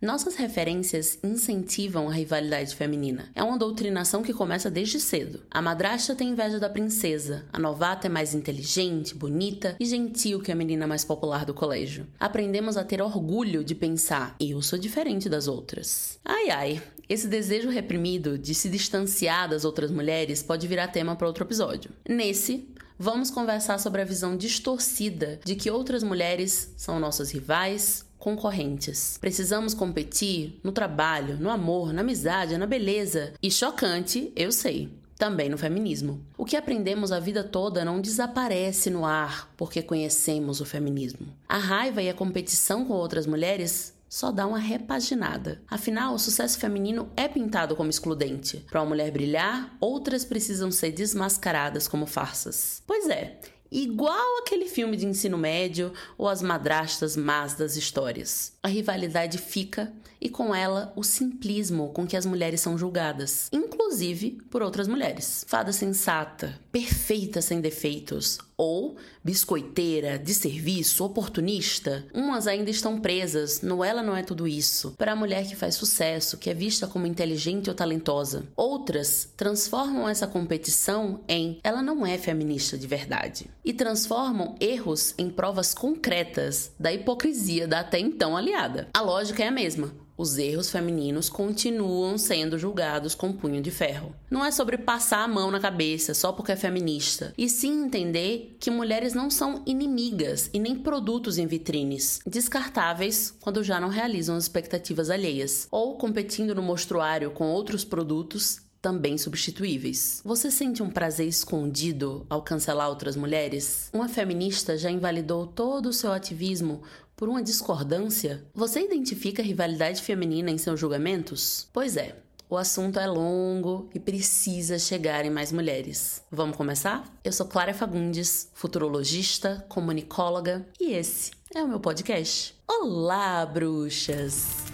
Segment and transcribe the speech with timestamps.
[0.00, 3.28] Nossas referências incentivam a rivalidade feminina.
[3.34, 5.42] É uma doutrinação que começa desde cedo.
[5.50, 10.52] A madrasta tem inveja da princesa, a novata é mais inteligente, bonita e gentil que
[10.52, 12.06] a menina mais popular do colégio.
[12.20, 16.20] Aprendemos a ter orgulho de pensar: eu sou diferente das outras.
[16.24, 21.26] Ai ai, esse desejo reprimido de se distanciar das outras mulheres pode virar tema para
[21.26, 21.90] outro episódio.
[22.08, 29.16] Nesse, vamos conversar sobre a visão distorcida de que outras mulheres são nossas rivais, concorrentes.
[29.20, 33.32] Precisamos competir no trabalho, no amor, na amizade, na beleza.
[33.42, 34.90] E chocante, eu sei.
[35.16, 36.24] Também no feminismo.
[36.36, 41.26] O que aprendemos a vida toda não desaparece no ar porque conhecemos o feminismo.
[41.48, 45.60] A raiva e a competição com outras mulheres só dá uma repaginada.
[45.68, 48.64] Afinal, o sucesso feminino é pintado como excludente.
[48.70, 52.82] Para uma mulher brilhar, outras precisam ser desmascaradas como farsas.
[52.86, 53.38] Pois é,
[53.70, 58.52] igual aquele filme de ensino médio ou as madrastas más das histórias.
[58.62, 64.38] A rivalidade fica e com ela o simplismo com que as mulheres são julgadas, inclusive
[64.50, 65.44] por outras mulheres.
[65.48, 73.82] Fada sensata, perfeita sem defeitos, ou biscoiteira, de serviço, oportunista, umas ainda estão presas no
[73.82, 77.04] ela não é tudo isso, para a mulher que faz sucesso, que é vista como
[77.04, 78.44] inteligente ou talentosa.
[78.54, 85.28] Outras transformam essa competição em ela não é feminista de verdade e transformam erros em
[85.28, 88.86] provas concretas da hipocrisia da até então aliada.
[88.94, 94.12] A lógica é a mesma os erros femininos continuam sendo julgados com punho de ferro.
[94.28, 98.56] Não é sobre passar a mão na cabeça só porque é feminista, e sim entender
[98.60, 104.36] que mulheres não são inimigas e nem produtos em vitrines, descartáveis quando já não realizam
[104.36, 110.20] as expectativas alheias, ou competindo no mostruário com outros produtos também substituíveis.
[110.24, 113.88] Você sente um prazer escondido ao cancelar outras mulheres?
[113.92, 116.82] Uma feminista já invalidou todo o seu ativismo
[117.16, 118.44] por uma discordância?
[118.54, 121.66] Você identifica a rivalidade feminina em seus julgamentos?
[121.72, 122.27] Pois é.
[122.50, 126.24] O assunto é longo e precisa chegar em mais mulheres.
[126.30, 127.04] Vamos começar?
[127.22, 132.54] Eu sou Clara Fagundes, futurologista, comunicóloga, e esse é o meu podcast.
[132.66, 134.64] Olá, bruxas!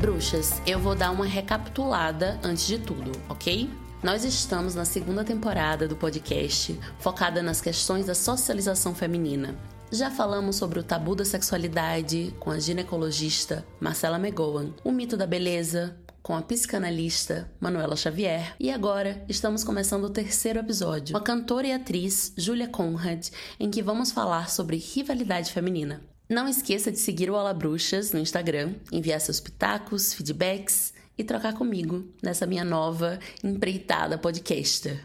[0.00, 3.70] bruxas, eu vou dar uma recapitulada antes de tudo, ok?
[4.02, 9.56] Nós estamos na segunda temporada do podcast, focada nas questões da socialização feminina.
[9.90, 15.26] Já falamos sobre o tabu da sexualidade com a ginecologista Marcela McGowan, o mito da
[15.26, 21.24] beleza com a psicanalista Manuela Xavier, e agora estamos começando o terceiro episódio com a
[21.24, 23.28] cantora e atriz Julia Conrad,
[23.58, 26.02] em que vamos falar sobre rivalidade feminina.
[26.28, 31.54] Não esqueça de seguir o Olá Bruxas no Instagram, enviar seus pitacos, feedbacks e trocar
[31.54, 35.02] comigo nessa minha nova empreitada podcaster.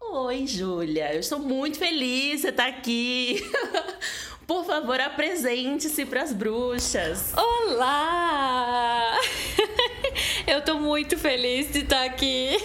[0.00, 3.42] Oi, Júlia, eu estou muito feliz de você estar aqui.
[4.46, 7.32] Por favor, apresente-se para as bruxas.
[7.34, 9.18] Olá!
[10.46, 12.56] Eu tô muito feliz de estar aqui.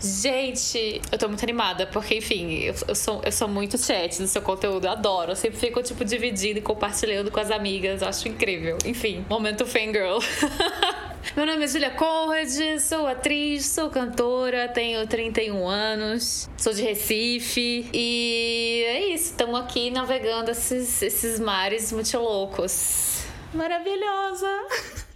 [0.00, 4.26] Gente, eu tô muito animada, porque, enfim, eu, eu, sou, eu sou muito chat do
[4.26, 5.32] seu conteúdo, eu adoro.
[5.32, 8.78] Eu sempre fico, tipo, dividindo e compartilhando com as amigas, eu acho incrível.
[8.84, 10.18] Enfim, momento fangirl.
[11.36, 12.48] Meu nome é Julia Conrad,
[12.80, 19.90] sou atriz, sou cantora, tenho 31 anos, sou de Recife e é isso, estamos aqui
[19.90, 23.24] navegando esses, esses mares muito loucos.
[23.52, 25.06] Maravilhosa!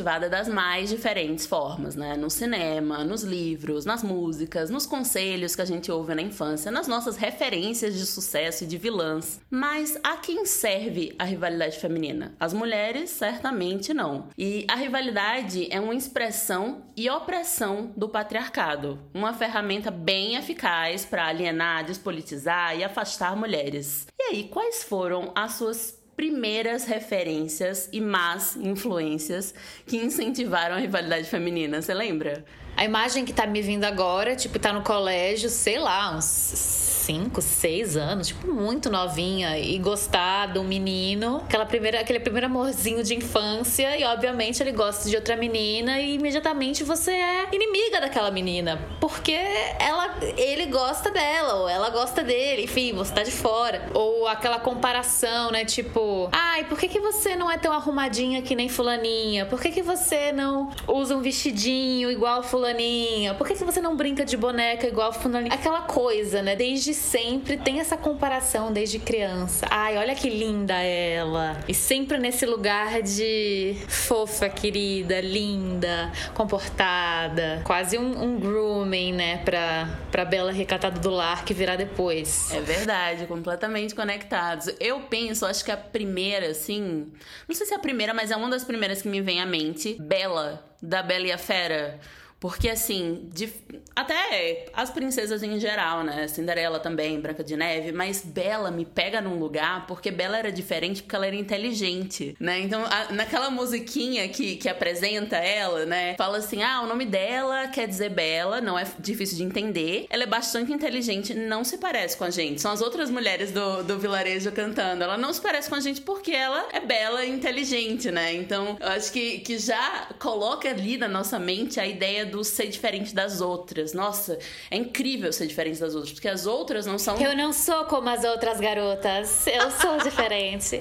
[0.00, 2.16] Privada das mais diferentes formas, né?
[2.16, 6.88] No cinema, nos livros, nas músicas, nos conselhos que a gente ouve na infância, nas
[6.88, 9.42] nossas referências de sucesso e de vilãs.
[9.50, 12.34] Mas a quem serve a rivalidade feminina?
[12.40, 14.28] As mulheres, certamente não.
[14.38, 21.26] E a rivalidade é uma expressão e opressão do patriarcado, uma ferramenta bem eficaz para
[21.26, 24.06] alienar, despolitizar e afastar mulheres.
[24.18, 29.54] E aí, quais foram as suas primeiras referências e más influências
[29.86, 31.80] que incentivaram a rivalidade feminina.
[31.80, 32.44] Você lembra?
[32.76, 37.42] A imagem que tá me vindo agora, tipo, tá no colégio, sei lá, uns 5,
[37.42, 43.16] 6 anos, tipo, muito novinha, e gostar do menino, aquela primeira, aquele primeiro amorzinho de
[43.16, 48.80] infância, e obviamente ele gosta de outra menina, e imediatamente você é inimiga daquela menina,
[49.00, 49.36] porque
[49.80, 53.90] ela, ele gosta dela, ou ela gosta dele, enfim, você tá de fora.
[53.92, 55.64] Ou aquela comparação, né?
[55.64, 59.46] Tipo, ai, por que, que você não é tão arrumadinha que nem fulaninha?
[59.46, 63.34] Por que, que você não usa um vestidinho igual fulaninha?
[63.34, 65.52] Por que, que você não brinca de boneca igual fulaninha?
[65.52, 66.54] Aquela coisa, né?
[66.54, 69.66] Desde sempre tem essa comparação, desde criança.
[69.70, 71.58] Ai, olha que linda ela.
[71.66, 77.62] E sempre nesse lugar de fofa, querida, linda, comportada.
[77.64, 79.38] Quase um, um grooming, né?
[79.38, 82.52] Pra, pra Bela recatada do lar que virá depois.
[82.52, 84.72] É verdade, completamente conectados.
[84.78, 87.10] Eu penso, acho que a primeira, assim.
[87.48, 89.46] Não sei se é a primeira, mas é uma das primeiras que me vem à
[89.46, 89.96] mente.
[89.98, 91.98] Bela, da Bela e a Fera.
[92.40, 93.52] Porque, assim, de,
[93.94, 96.26] até as princesas em geral, né?
[96.26, 101.02] Cinderela também, Branca de Neve, mas Bela me pega num lugar porque Bela era diferente
[101.02, 102.60] porque ela era inteligente, né?
[102.60, 106.14] Então, a, naquela musiquinha que, que apresenta ela, né?
[106.16, 110.06] Fala assim: ah, o nome dela quer dizer Bela, não é difícil de entender.
[110.08, 112.62] Ela é bastante inteligente, não se parece com a gente.
[112.62, 115.04] São as outras mulheres do, do vilarejo cantando.
[115.04, 118.32] Ela não se parece com a gente porque ela é bela e inteligente, né?
[118.32, 122.68] Então, eu acho que, que já coloca ali na nossa mente a ideia do ser
[122.68, 123.92] diferente das outras.
[123.92, 124.38] Nossa,
[124.70, 127.16] é incrível ser diferente das outras, porque as outras não são.
[127.20, 129.46] Eu não sou como as outras garotas.
[129.46, 130.80] Eu sou diferente.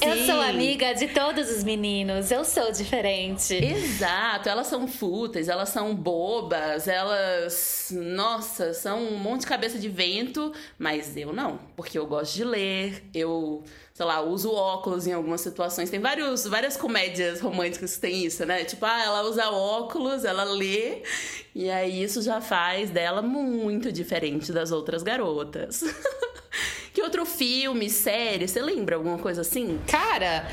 [0.00, 2.30] eu sou amiga de todos os meninos.
[2.30, 3.54] Eu sou diferente.
[3.54, 4.48] Exato.
[4.48, 7.88] Elas são fúteis, elas são bobas, elas.
[7.92, 12.44] Nossa, são um monte de cabeça de vento, mas eu não, porque eu gosto de
[12.44, 13.64] ler, eu
[14.00, 15.90] sei lá, uso óculos em algumas situações.
[15.90, 18.64] Tem vários, várias comédias românticas que tem isso, né?
[18.64, 21.02] Tipo, ah, ela usa óculos, ela lê,
[21.54, 25.84] e aí isso já faz dela muito diferente das outras garotas.
[26.94, 29.78] que outro filme, série, você lembra alguma coisa assim?
[29.86, 30.48] Cara,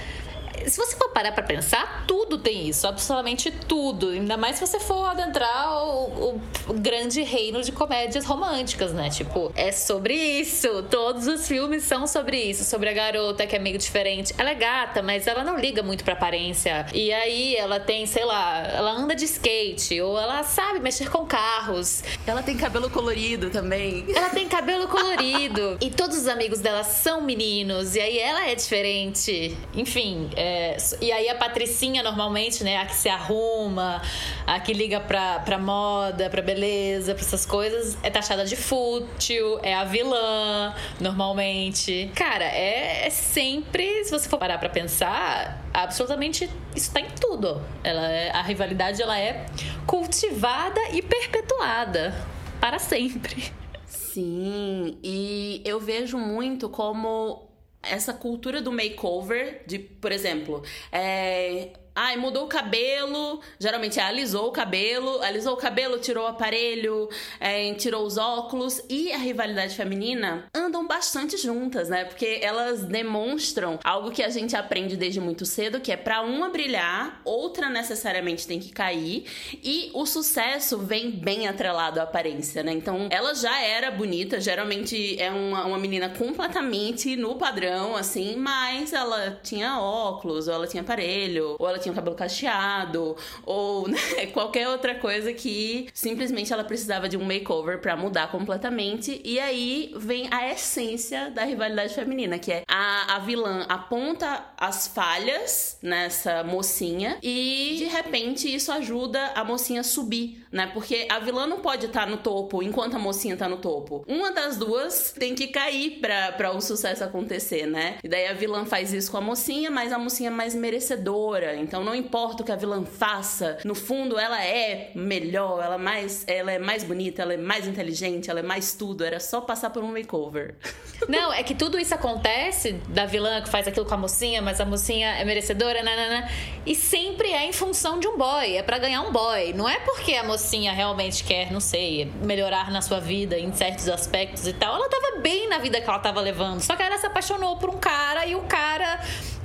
[0.66, 4.10] se você for parar pra pensar, tudo tem isso, absolutamente tudo.
[4.10, 9.10] Ainda mais se você for adentrar o, o, grande reino de comédias românticas, né?
[9.10, 10.84] Tipo, é sobre isso.
[10.84, 12.64] Todos os filmes são sobre isso.
[12.64, 14.34] Sobre a garota que é meio diferente.
[14.38, 16.86] Ela é gata, mas ela não liga muito pra aparência.
[16.94, 21.26] E aí ela tem, sei lá, ela anda de skate, ou ela sabe mexer com
[21.26, 22.04] carros.
[22.26, 24.06] Ela tem cabelo colorido também.
[24.14, 25.78] Ela tem cabelo colorido.
[25.82, 27.96] e todos os amigos dela são meninos.
[27.96, 29.56] E aí ela é diferente.
[29.74, 32.78] Enfim, é é, e aí a Patricinha, normalmente, né?
[32.78, 34.02] A que se arruma,
[34.46, 39.60] a que liga pra, pra moda, pra beleza, pra essas coisas, é taxada de fútil,
[39.62, 42.10] é a vilã, normalmente.
[42.16, 47.62] Cara, é, é sempre, se você for parar pra pensar, absolutamente isso tá em tudo.
[47.84, 49.46] Ela é, a rivalidade ela é
[49.86, 52.16] cultivada e perpetuada
[52.62, 53.52] para sempre.
[53.86, 57.47] Sim, e eu vejo muito como
[57.90, 63.42] essa cultura do makeover, de, por exemplo, é, Ai, mudou o cabelo.
[63.60, 65.20] Geralmente é alisou o cabelo.
[65.24, 67.10] Alisou o cabelo, tirou o aparelho,
[67.40, 68.84] é, tirou os óculos.
[68.88, 72.06] E a rivalidade feminina andam bastante juntas, né?
[72.06, 76.50] Porque elas demonstram algo que a gente aprende desde muito cedo, que é para uma
[76.50, 79.26] brilhar, outra necessariamente tem que cair.
[79.64, 82.74] E o sucesso vem bem atrelado à aparência, né?
[82.74, 84.40] Então, ela já era bonita.
[84.40, 88.36] Geralmente é uma, uma menina completamente no padrão, assim.
[88.36, 93.16] Mas ela tinha óculos, ou ela tinha aparelho, ou ela tinha tinha o cabelo cacheado,
[93.46, 99.22] ou né, qualquer outra coisa que simplesmente ela precisava de um makeover para mudar completamente.
[99.24, 104.88] E aí vem a essência da rivalidade feminina, que é a, a vilã aponta as
[104.88, 110.68] falhas nessa mocinha e de repente isso ajuda a mocinha a subir, né?
[110.74, 114.04] Porque a vilã não pode estar tá no topo enquanto a mocinha tá no topo.
[114.08, 117.98] Uma das duas tem que cair para o sucesso acontecer, né?
[118.04, 121.56] E daí a vilã faz isso com a mocinha, mas a mocinha é mais merecedora.
[121.56, 125.76] Então então não importa o que a vilã faça, no fundo ela é melhor, ela
[125.76, 129.06] é mais, ela é mais bonita, ela é mais inteligente, ela é mais tudo.
[129.06, 130.56] Era só passar por um makeover.
[131.08, 134.60] Não, é que tudo isso acontece da vilã que faz aquilo com a mocinha, mas
[134.60, 136.28] a mocinha é merecedora, nanana,
[136.66, 139.54] e sempre é em função de um boy, é para ganhar um boy.
[139.54, 143.88] Não é porque a mocinha realmente quer, não sei, melhorar na sua vida em certos
[143.88, 144.74] aspectos e tal.
[144.74, 146.60] Ela tava bem na vida que ela tava levando.
[146.60, 149.00] Só que ela se apaixonou por um cara e o cara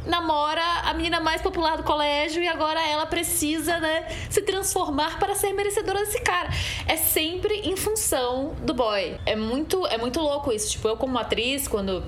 [0.06, 5.34] namora a menina mais popular do colégio e agora ela precisa, né, se transformar para
[5.34, 6.48] ser merecedora desse cara.
[6.86, 9.16] É sempre em função do boy.
[9.24, 10.70] É muito, é muito louco isso.
[10.70, 12.04] Tipo, eu como atriz, quando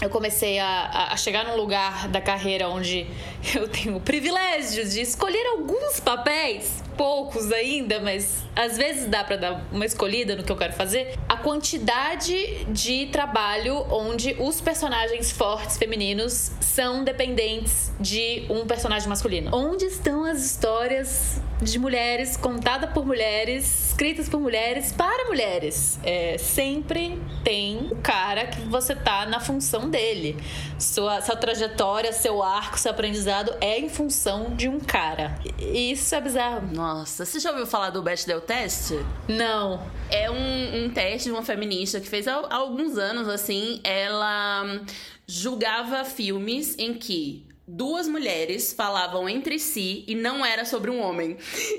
[0.00, 3.06] eu comecei a, a, chegar num lugar da carreira onde
[3.54, 9.36] eu tenho o privilégio de escolher alguns papéis, poucos ainda, mas às vezes dá para
[9.36, 11.18] dar uma escolhida no que eu quero fazer.
[11.28, 19.50] A quantidade de trabalho onde os personagens fortes femininos são dependentes de um personagem masculino.
[19.54, 25.98] Onde estão as histórias de mulheres, contada por mulheres, escritas por mulheres, para mulheres.
[26.04, 30.36] É, sempre tem o cara que você tá na função dele.
[30.78, 35.38] Sua, sua trajetória, seu arco, seu aprendizado é em função de um cara.
[35.58, 36.68] E isso é bizarro.
[36.72, 38.92] Nossa, você já ouviu falar do Bechdel Test?
[39.26, 39.82] Não.
[40.10, 44.80] É um, um teste de uma feminista que fez há, há alguns anos, assim, ela
[45.26, 51.36] julgava filmes em que duas mulheres falavam entre si e não era sobre um homem.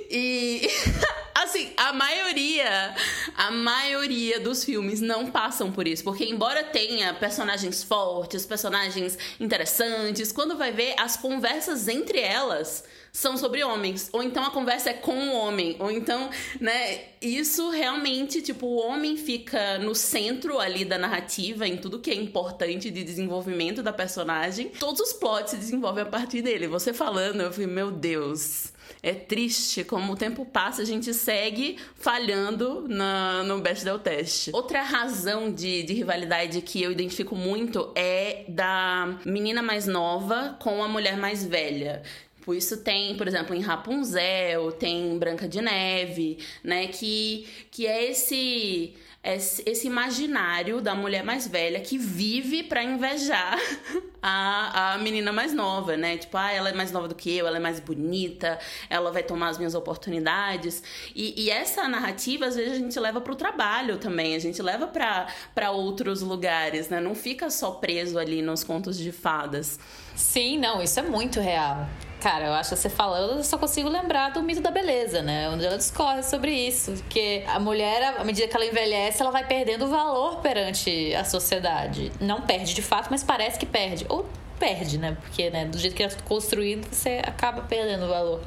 [0.09, 0.67] E
[1.33, 2.95] assim, a maioria,
[3.35, 10.31] a maioria dos filmes não passam por isso, porque embora tenha personagens fortes, personagens interessantes,
[10.31, 12.83] quando vai ver as conversas entre elas
[13.17, 14.11] são sobre homens.
[14.13, 15.75] Ou então a conversa é com o homem.
[15.79, 16.29] Ou então,
[16.61, 22.11] né, isso realmente, tipo, o homem fica no centro ali da narrativa, em tudo que
[22.11, 24.69] é importante de desenvolvimento da personagem.
[24.79, 26.67] Todos os plots se desenvolvem a partir dele.
[26.67, 28.71] Você falando, eu falei, meu Deus.
[29.03, 34.49] É triste como o tempo passa, a gente segue falhando na, no Best Del Test.
[34.53, 40.83] Outra razão de, de rivalidade que eu identifico muito é da menina mais nova com
[40.83, 42.01] a mulher mais velha.
[42.47, 46.87] Tipo, isso tem, por exemplo, em Rapunzel, tem Branca de Neve, né?
[46.87, 53.59] Que, que é esse, esse imaginário da mulher mais velha que vive para invejar
[54.23, 56.15] a, a menina mais nova, né?
[56.15, 58.57] Tipo, ah, ela é mais nova do que eu, ela é mais bonita,
[58.89, 60.81] ela vai tomar as minhas oportunidades.
[61.13, 64.61] E, e essa narrativa, às vezes, a gente leva para o trabalho também, a gente
[64.61, 67.01] leva para outros lugares, né?
[67.01, 69.77] Não fica só preso ali nos contos de fadas.
[70.15, 71.85] Sim, não, isso é muito real.
[72.19, 75.49] Cara, eu acho que você falando, eu só consigo lembrar do mito da beleza, né?
[75.49, 76.91] Onde ela discorre sobre isso.
[76.93, 82.11] Porque a mulher, à medida que ela envelhece, ela vai perdendo valor perante a sociedade.
[82.19, 84.05] Não perde de fato, mas parece que perde.
[84.09, 84.25] Ou
[84.57, 85.15] perde, né?
[85.21, 88.41] Porque, né, do jeito que é construído, você acaba perdendo valor.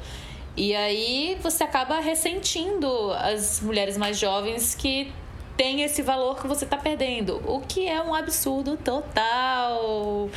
[0.55, 5.13] E aí você acaba ressentindo as mulheres mais jovens que
[5.61, 10.27] tem esse valor que você está perdendo, o que é um absurdo total.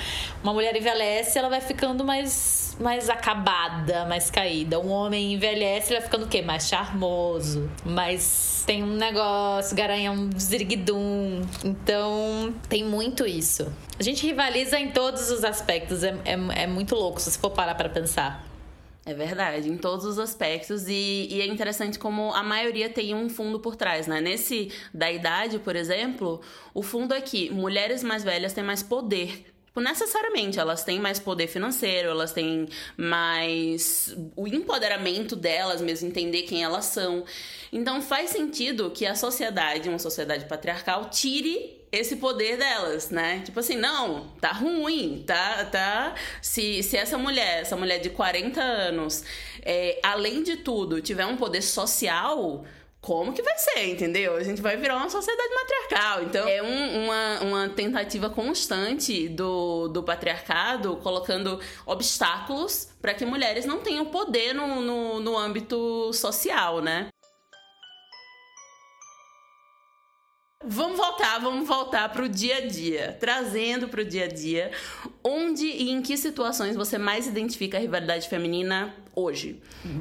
[0.42, 4.78] Uma mulher envelhece, ela vai ficando mais, mais acabada, mais caída.
[4.78, 6.42] Um homem envelhece, ele vai ficando o quê?
[6.42, 11.40] Mais charmoso, mais tem um negócio, garanhão ziriguidum.
[11.64, 13.72] Então, tem muito isso.
[13.98, 17.48] A gente rivaliza em todos os aspectos, é, é, é muito louco se você for
[17.48, 18.53] parar para pensar.
[19.06, 20.88] É verdade, em todos os aspectos.
[20.88, 24.20] E, e, é interessante como a maioria tem um fundo por trás, né?
[24.20, 26.40] Nesse da idade, por exemplo,
[26.72, 31.18] o fundo é que mulheres mais velhas têm mais poder Tipo, necessariamente, elas têm mais
[31.18, 37.24] poder financeiro, elas têm mais o empoderamento delas mesmo, entender quem elas são.
[37.72, 43.42] Então faz sentido que a sociedade, uma sociedade patriarcal, tire esse poder delas, né?
[43.44, 46.14] Tipo assim, não, tá ruim, tá, tá.
[46.42, 49.24] Se, se essa mulher, essa mulher de 40 anos,
[49.62, 52.64] é, além de tudo, tiver um poder social,
[53.04, 54.34] como que vai ser, entendeu?
[54.34, 56.22] A gente vai virar uma sociedade matriarcal.
[56.22, 63.66] Então, é um, uma, uma tentativa constante do, do patriarcado colocando obstáculos para que mulheres
[63.66, 67.08] não tenham poder no, no, no âmbito social, né?
[70.66, 74.70] Vamos voltar, vamos voltar para o dia a dia, trazendo para o dia a dia
[75.22, 79.60] onde e em que situações você mais identifica a rivalidade feminina hoje?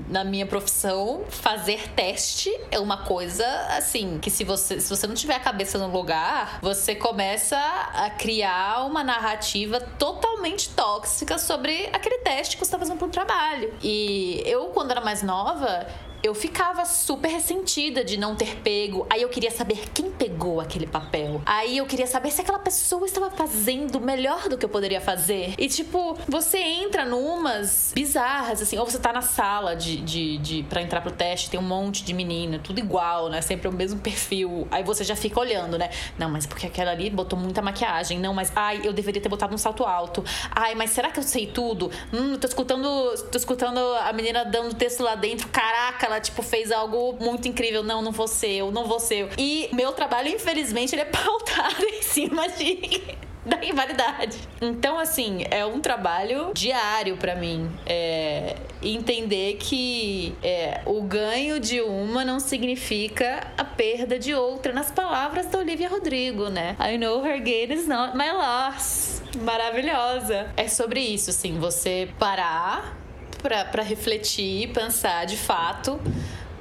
[0.09, 3.45] Na minha profissão, fazer teste é uma coisa
[3.77, 8.09] assim que se você se você não tiver a cabeça no lugar, você começa a
[8.09, 13.73] criar uma narrativa totalmente tóxica sobre aquele teste que você está fazendo para um trabalho.
[13.81, 15.87] E eu quando era mais nova,
[16.23, 19.05] eu ficava super ressentida de não ter pego.
[19.09, 21.41] Aí eu queria saber quem pegou aquele papel.
[21.45, 25.53] Aí eu queria saber se aquela pessoa estava fazendo melhor do que eu poderia fazer.
[25.57, 30.63] E tipo, você entra numas bizarras, assim, ou você tá na sala de, de, de
[30.63, 33.41] pra entrar pro teste, tem um monte de menina, tudo igual, né?
[33.41, 34.65] Sempre o mesmo perfil.
[34.71, 35.89] Aí você já fica olhando, né?
[36.17, 38.17] Não, mas porque aquela ali botou muita maquiagem.
[38.17, 40.23] Não, mas ai, eu deveria ter botado um salto alto.
[40.51, 41.91] Ai, mas será que eu sei tudo?
[42.13, 45.49] Hum, tô escutando, tô escutando a menina dando texto lá dentro.
[45.49, 47.83] Caraca, ela, tipo, fez algo muito incrível.
[47.83, 49.29] Não, não vou ser eu, não vou ser eu.
[49.37, 54.37] E meu trabalho, infelizmente, ele é pautado em cima de da rivalidade.
[54.61, 57.69] Então, assim, é um trabalho diário para mim.
[57.85, 64.73] É entender que é, o ganho de uma não significa a perda de outra.
[64.73, 66.75] Nas palavras da Olivia Rodrigo, né?
[66.79, 69.21] I know her gain is not my loss.
[69.41, 70.51] Maravilhosa.
[70.55, 73.02] É sobre isso, assim, você parar
[73.43, 75.99] para refletir, pensar de fato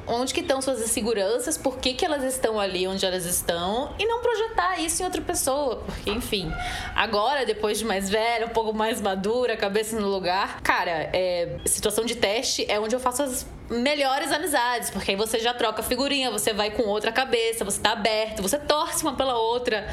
[0.07, 4.07] onde que estão suas inseguranças, por que, que elas estão ali onde elas estão e
[4.07, 6.53] não projetar isso em outra pessoa, porque enfim,
[6.95, 12.05] agora depois de mais velha, um pouco mais madura, cabeça no lugar, cara, é, situação
[12.05, 16.31] de teste é onde eu faço as melhores amizades, porque aí você já troca figurinha,
[16.31, 19.89] você vai com outra cabeça, você tá aberto, você torce uma pela outra,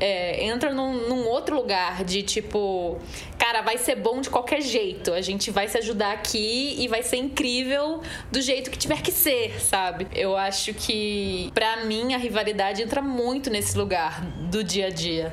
[0.00, 2.98] é, entra num, num, outro lugar de tipo,
[3.38, 7.02] cara, vai ser bom de qualquer jeito, a gente vai se ajudar aqui e vai
[7.02, 8.00] ser incrível
[8.32, 10.08] do jeito que tiver que ser, sabe?
[10.14, 15.32] Eu acho que, para mim, a rivalidade entra muito nesse lugar do dia a dia.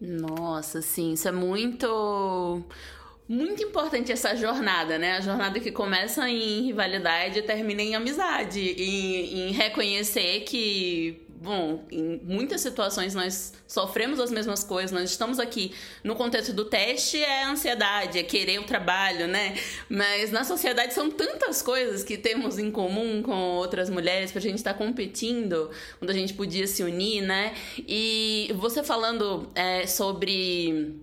[0.00, 2.62] Nossa, sim, isso é muito
[3.28, 5.16] muito importante essa jornada, né?
[5.16, 11.84] A jornada que começa em rivalidade e termina em amizade, em, em reconhecer que bom,
[11.90, 17.18] em muitas situações nós sofremos as mesmas coisas, nós estamos aqui no contexto do teste
[17.18, 19.56] é ansiedade, é querer o trabalho, né?
[19.88, 24.56] Mas na sociedade são tantas coisas que temos em comum com outras mulheres pra gente
[24.56, 25.68] estar tá competindo,
[25.98, 27.54] quando a gente podia se unir, né?
[27.76, 30.94] E você falando é, sobre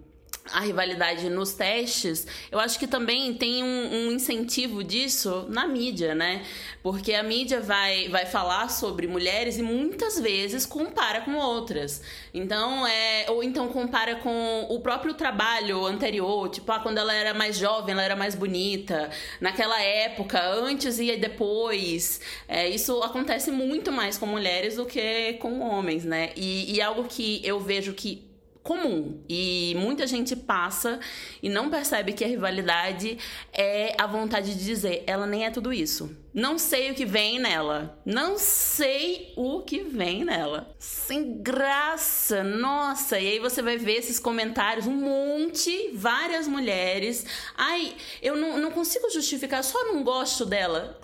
[0.51, 3.67] a rivalidade nos testes, eu acho que também tem um,
[4.07, 6.43] um, incentivo disso na mídia, né?
[6.81, 12.01] Porque a mídia vai, vai falar sobre mulheres e muitas vezes compara com outras.
[12.33, 17.33] Então, é, ou então compara com o próprio trabalho anterior, tipo, ah, quando ela era
[17.33, 19.09] mais jovem, ela era mais bonita.
[19.41, 22.21] Naquela época, antes e depois.
[22.47, 26.31] É, isso acontece muito mais com mulheres do que com homens, né?
[26.35, 28.28] E, e algo que eu vejo que
[28.63, 30.99] comum e muita gente passa
[31.41, 33.17] e não percebe que a rivalidade
[33.51, 36.15] é a vontade de dizer ela nem é tudo isso.
[36.33, 37.99] Não sei o que vem nela.
[38.05, 40.73] Não sei o que vem nela.
[40.77, 43.19] Sem graça, nossa.
[43.19, 47.25] E aí você vai ver esses comentários, um monte, várias mulheres.
[47.57, 50.99] Ai, eu não, não consigo justificar, só não gosto dela.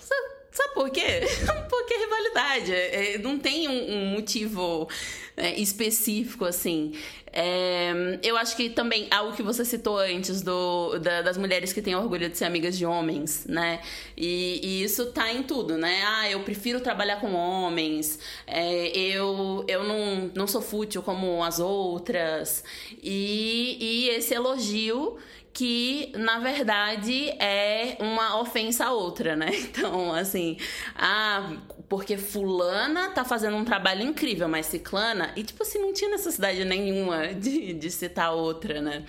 [0.56, 1.20] Sabe por quê?
[1.68, 2.72] Porque é rivalidade.
[2.72, 4.88] É, não tem um, um motivo
[5.36, 6.94] é, específico, assim.
[7.30, 11.82] É, eu acho que também algo que você citou antes do, da, das mulheres que
[11.82, 13.82] têm orgulho de ser amigas de homens, né?
[14.16, 16.02] E, e, isso tá em tudo, né?
[16.06, 21.60] Ah, eu prefiro trabalhar com homens, é, eu, eu não, não sou fútil como as
[21.60, 22.64] outras.
[23.02, 25.18] E, e esse elogio
[25.56, 29.48] que na verdade é uma ofensa a outra, né?
[29.56, 30.58] Então, assim,
[30.94, 31.56] ah,
[31.88, 36.62] porque fulana tá fazendo um trabalho incrível, mas ciclana, e tipo assim, não tinha necessidade
[36.62, 39.06] nenhuma de, de citar outra, né?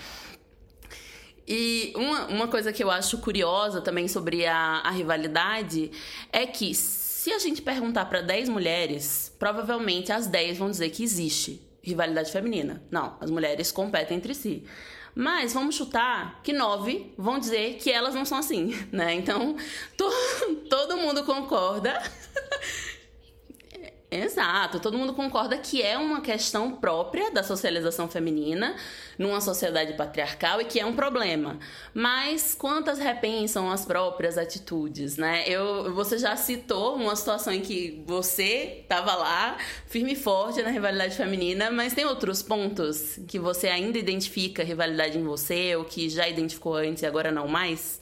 [1.46, 5.92] E uma, uma coisa que eu acho curiosa também sobre a, a rivalidade
[6.32, 11.04] é que se a gente perguntar para 10 mulheres, provavelmente as 10 vão dizer que
[11.04, 12.82] existe rivalidade feminina.
[12.90, 14.64] Não, as mulheres competem entre si.
[15.20, 19.16] Mas vamos chutar que nove vão dizer que elas não são assim, né?
[19.16, 19.58] Então,
[19.98, 20.08] to
[20.70, 22.00] todo mundo concorda
[24.10, 28.74] Exato, todo mundo concorda que é uma questão própria da socialização feminina
[29.20, 31.60] numa sociedade patriarcal e que é um problema.
[31.94, 35.44] Mas quantas repensam as próprias atitudes, né?
[35.46, 40.70] Eu, você já citou uma situação em que você estava lá, firme e forte na
[40.70, 46.08] rivalidade feminina, mas tem outros pontos que você ainda identifica rivalidade em você ou que
[46.08, 48.00] já identificou antes e agora não mais?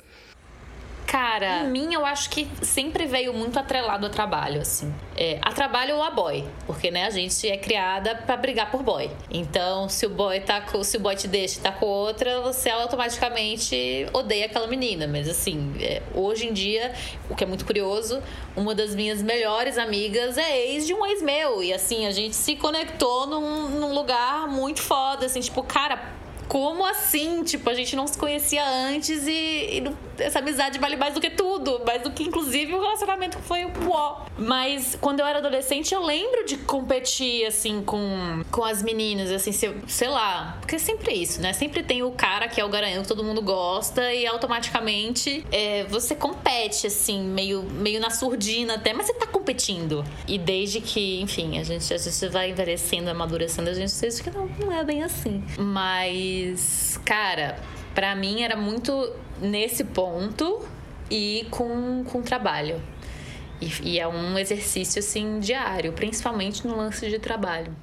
[1.05, 4.93] Cara, em mim eu acho que sempre veio muito atrelado a trabalho, assim.
[5.15, 6.43] É, a trabalho ou a boy.
[6.65, 9.09] Porque, né, a gente é criada para brigar por boy.
[9.29, 12.41] Então, se o boy tá com, se o boy te deixa e tá com outra,
[12.41, 15.07] você automaticamente odeia aquela menina.
[15.07, 16.93] Mas assim, é, hoje em dia,
[17.29, 18.21] o que é muito curioso,
[18.55, 21.63] uma das minhas melhores amigas é ex de um ex meu.
[21.63, 26.15] E assim, a gente se conectou num, num lugar muito foda, assim, tipo, cara
[26.47, 27.43] como assim?
[27.43, 31.29] Tipo, a gente não se conhecia antes e, e essa amizade vale mais do que
[31.29, 34.25] tudo, mais do que inclusive o relacionamento foi o uó.
[34.37, 39.51] Mas quando eu era adolescente, eu lembro de competir assim com, com as meninas, assim,
[39.51, 41.53] sei, sei lá, porque é sempre isso, né?
[41.53, 45.83] Sempre tem o cara que é o garanhão que todo mundo gosta e automaticamente é,
[45.85, 50.03] você compete, assim, meio, meio na surdina até, mas você tá competindo.
[50.27, 54.31] E desde que, enfim, a gente, a gente vai envelhecendo, amadurecendo, a gente sabe que
[54.31, 55.43] não, não é bem assim.
[55.57, 57.57] Mas, cara,
[57.93, 60.67] para mim era muito nesse ponto
[61.09, 62.81] e com, com trabalho.
[63.61, 67.75] E, e, é um exercício, assim, diário, principalmente no lance de trabalho.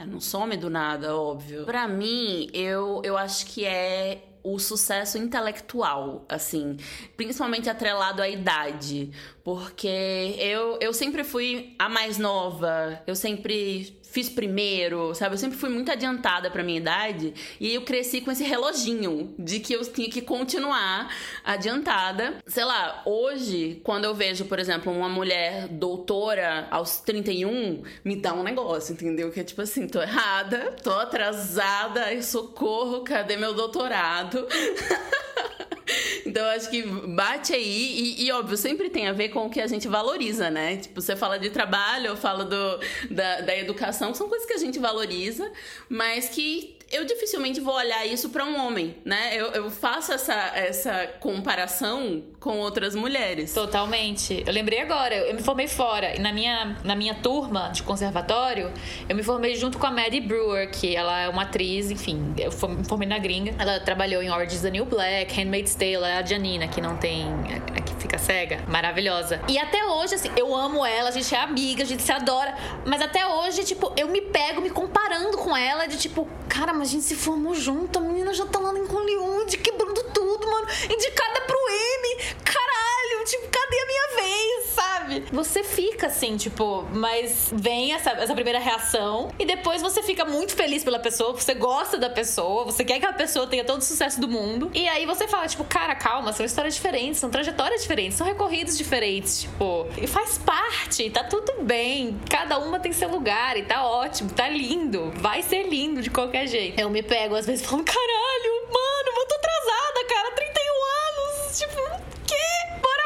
[0.00, 1.64] É, não some do nada, óbvio.
[1.64, 6.76] Para mim, eu, eu acho que é o sucesso intelectual, assim,
[7.16, 9.10] principalmente atrelado à idade,
[9.44, 15.34] porque eu, eu sempre fui a mais nova, eu sempre fiz primeiro, sabe?
[15.34, 19.60] Eu sempre fui muito adiantada pra minha idade e eu cresci com esse reloginho de
[19.60, 21.08] que eu tinha que continuar
[21.44, 22.34] adiantada.
[22.44, 28.34] Sei lá, hoje, quando eu vejo, por exemplo, uma mulher doutora aos 31, me dá
[28.34, 29.30] um negócio, entendeu?
[29.30, 34.48] Que é tipo assim, tô errada, tô atrasada, socorro, cadê meu doutorado?
[36.28, 39.50] Então eu acho que bate aí e, e, óbvio, sempre tem a ver com o
[39.50, 40.76] que a gente valoriza, né?
[40.76, 44.58] Tipo, você fala de trabalho, eu falo do, da, da educação, são coisas que a
[44.58, 45.50] gente valoriza,
[45.88, 49.32] mas que eu dificilmente vou olhar isso para um homem, né?
[49.34, 53.52] Eu, eu, faço essa, essa comparação com outras mulheres.
[53.52, 54.42] Totalmente.
[54.46, 56.16] Eu lembrei agora, eu me formei fora.
[56.16, 58.72] E na minha, na minha turma de conservatório,
[59.06, 62.50] eu me formei junto com a Maddie Brewer, que ela é uma atriz, enfim, eu
[62.68, 63.54] me formei na gringa.
[63.58, 66.96] Ela trabalhou em Orange is the New Black, Handmaid's Tale, é a Janina, que não
[66.96, 67.26] tem.
[67.76, 68.64] A, que fica cega.
[68.66, 69.42] Maravilhosa.
[69.46, 72.54] E até hoje, assim, eu amo ela, a gente é amiga, a gente se adora.
[72.86, 76.88] Mas até hoje, tipo, eu me pego me comparando com ela de tipo, cara, mas
[76.88, 80.68] a gente se formou junto, a menina já tá lá em Hollywood, quebrando tudo, mano.
[80.84, 82.34] Indicada pro M.
[82.44, 85.24] Caralho, tipo, cadê a minha vez, sabe?
[85.32, 90.54] Você fica assim, tipo, mas vem essa, essa primeira reação e depois você fica muito
[90.54, 93.84] feliz pela pessoa, você gosta da pessoa, você quer que a pessoa tenha todo o
[93.84, 94.70] sucesso do mundo.
[94.74, 98.76] E aí você fala, tipo, cara, calma, são histórias diferentes, são trajetórias diferentes, são recorridos
[98.76, 102.18] diferentes, tipo, e faz parte, tá tudo bem.
[102.28, 105.12] Cada uma tem seu lugar e tá ótimo, tá lindo.
[105.16, 106.80] Vai ser lindo de qualquer jeito.
[106.80, 110.47] Eu me pego às vezes falando, caralho, mano, eu tô atrasada, cara, 31 anos.
[111.58, 111.80] Tipo,
[112.24, 112.36] quê?
[112.80, 113.02] Bora,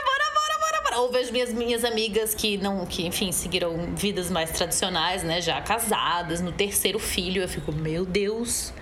[0.92, 1.00] bora.
[1.00, 5.40] Ou vejo minhas, minhas amigas que não, que, enfim, seguiram vidas mais tradicionais, né?
[5.40, 7.42] Já casadas, no terceiro filho.
[7.42, 8.72] Eu fico, meu Deus.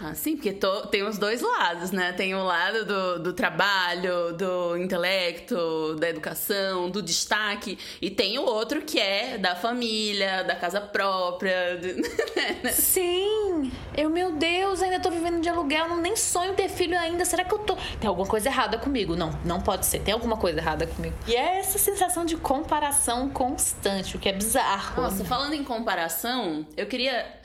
[0.00, 2.12] Ah, sim, porque tô, tem os dois lados, né?
[2.12, 8.44] Tem o lado do, do trabalho, do intelecto, da educação, do destaque, e tem o
[8.44, 11.80] outro que é da família, da casa própria.
[12.62, 12.70] Né?
[12.70, 13.72] Sim!
[13.96, 17.24] Eu, meu Deus, ainda tô vivendo de aluguel, não nem sonho ter filho ainda.
[17.24, 17.76] Será que eu tô.
[17.98, 19.16] Tem alguma coisa errada comigo?
[19.16, 19.98] Não, não pode ser.
[19.98, 21.07] Tem alguma coisa errada comigo.
[21.26, 25.02] E é essa sensação de comparação constante, o que é bizarro.
[25.02, 27.38] Nossa, falando em comparação, eu queria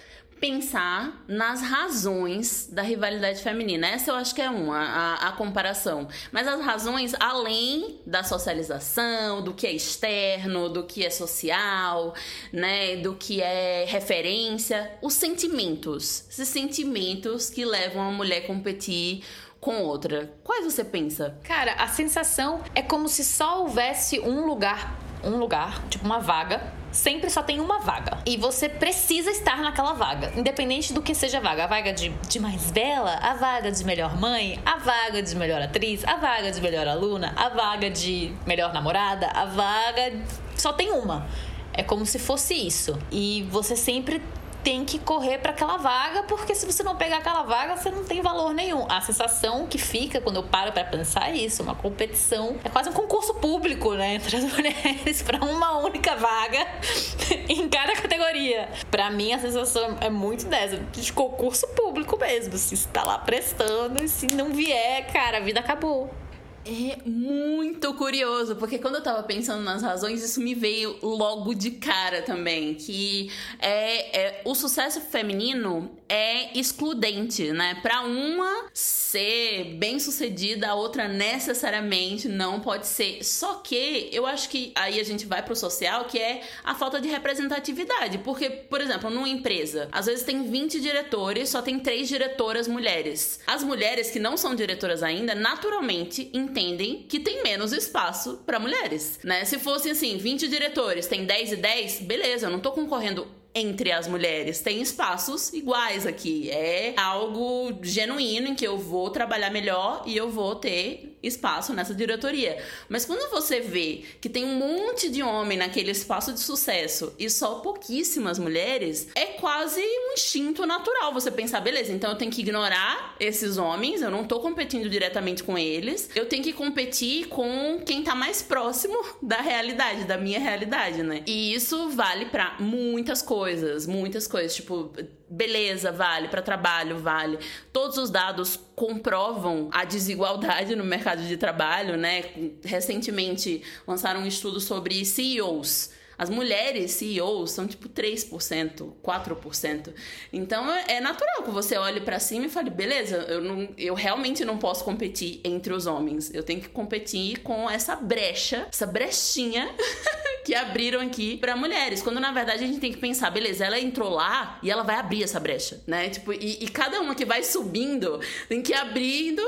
[0.43, 3.87] pensar nas razões da rivalidade feminina.
[3.87, 6.05] Essa eu acho que é uma, a, a, comparação.
[6.33, 12.13] Mas as razões além da socialização, do que é externo, do que é social,
[12.51, 16.25] né, do que é referência, os sentimentos.
[16.29, 19.23] Esses sentimentos que levam a mulher a competir
[19.63, 20.29] com outra.
[20.43, 21.37] Quais você pensa?
[21.43, 26.83] Cara, a sensação é como se só houvesse um lugar, um lugar, tipo uma vaga
[26.91, 28.19] sempre só tem uma vaga.
[28.23, 31.63] E você precisa estar naquela vaga, independente do que seja a vaga.
[31.63, 35.61] A vaga de, de mais bela, a vaga de melhor mãe, a vaga de melhor
[35.61, 40.21] atriz, a vaga de melhor aluna, a vaga de melhor namorada, a vaga.
[40.55, 41.25] Só tem uma.
[41.73, 42.97] É como se fosse isso.
[43.11, 44.21] E você sempre
[44.63, 48.03] tem que correr para aquela vaga, porque se você não pegar aquela vaga, você não
[48.03, 48.85] tem valor nenhum.
[48.89, 52.89] A sensação que fica quando eu paro para pensar é isso, uma competição, é quase
[52.89, 56.65] um concurso público, né, entre as mulheres para uma única vaga
[57.49, 58.69] em cada categoria.
[58.89, 64.03] Para mim a sensação é muito dessa, de concurso público mesmo, se está lá prestando
[64.03, 66.22] e se não vier, cara, a vida acabou.
[66.65, 71.71] É muito curioso, porque quando eu tava pensando nas razões, isso me veio logo de
[71.71, 72.73] cara também.
[72.73, 77.79] Que é, é o sucesso feminino é excludente, né?
[77.81, 83.23] Pra uma ser bem sucedida, a outra necessariamente não pode ser.
[83.23, 87.01] Só que eu acho que aí a gente vai pro social, que é a falta
[87.01, 88.19] de representatividade.
[88.19, 93.39] Porque, por exemplo, numa empresa, às vezes tem 20 diretores, só tem três diretoras mulheres.
[93.47, 99.19] As mulheres que não são diretoras ainda, naturalmente entendem que tem menos espaço para mulheres,
[99.23, 99.43] né?
[99.43, 103.91] Se fossem assim, 20 diretores, tem 10 e 10, beleza, eu não tô concorrendo entre
[103.91, 104.61] as mulheres.
[104.61, 106.49] Tem espaços iguais aqui.
[106.49, 111.95] É algo genuíno em que eu vou trabalhar melhor e eu vou ter espaço nessa
[111.95, 112.61] diretoria.
[112.89, 117.29] Mas quando você vê que tem um monte de homem naquele espaço de sucesso e
[117.29, 122.41] só pouquíssimas mulheres, é quase um instinto natural você pensar, beleza, então eu tenho que
[122.41, 127.81] ignorar esses homens, eu não tô competindo diretamente com eles, eu tenho que competir com
[127.85, 131.23] quem tá mais próximo da realidade, da minha realidade, né?
[131.25, 133.42] E isso vale para muitas coisas,
[133.87, 134.91] muitas coisas, tipo,
[135.29, 137.39] beleza, vale, para trabalho, vale.
[137.71, 142.23] Todos os dados comprovam a desigualdade no mercado de trabalho, né?
[142.63, 145.91] Recentemente lançaram um estudo sobre CEOs.
[146.23, 149.93] As mulheres CEOs são tipo 3%, 4%.
[150.31, 154.45] Então é natural que você olhe para cima e fale: beleza, eu, não, eu realmente
[154.45, 156.33] não posso competir entre os homens.
[156.33, 159.69] Eu tenho que competir com essa brecha, essa brechinha
[160.45, 162.01] que abriram aqui para mulheres.
[162.01, 164.95] Quando na verdade a gente tem que pensar, beleza, ela entrou lá e ela vai
[164.95, 166.09] abrir essa brecha, né?
[166.09, 169.43] Tipo, e, e cada uma que vai subindo tem que ir abrindo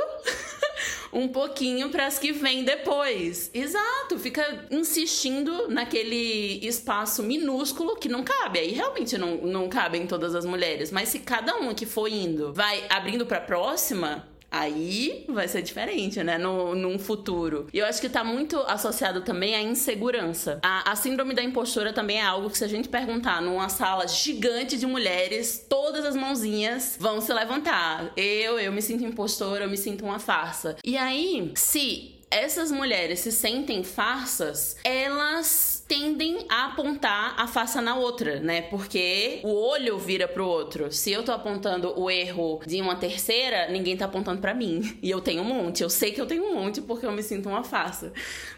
[1.16, 3.50] um pouquinho para as que vêm depois.
[3.54, 8.60] Exato, fica insistindo naquele espaço minúsculo que não cabe.
[8.60, 10.92] Aí realmente não, não cabe em todas as mulheres.
[10.92, 16.24] Mas se cada uma que for indo vai abrindo para próxima, Aí vai ser diferente,
[16.24, 16.38] né?
[16.38, 17.68] No, num futuro.
[17.74, 20.60] E eu acho que tá muito associado também à insegurança.
[20.64, 24.08] A, a síndrome da impostora também é algo que, se a gente perguntar numa sala
[24.08, 28.14] gigante de mulheres, todas as mãozinhas vão se levantar.
[28.16, 30.78] Eu, eu me sinto impostora, eu me sinto uma farsa.
[30.84, 37.96] E aí, se essas mulheres se sentem farsas, elas tendem a apontar a farsa na
[37.96, 38.64] outra, né?
[38.64, 40.92] Porque o olho vira pro outro.
[40.92, 44.82] Se eu tô apontando o erro de uma terceira, ninguém tá apontando para mim.
[45.06, 45.84] E eu tenho um monte.
[45.84, 48.12] Eu sei que eu tenho um monte porque eu me sinto uma farsa,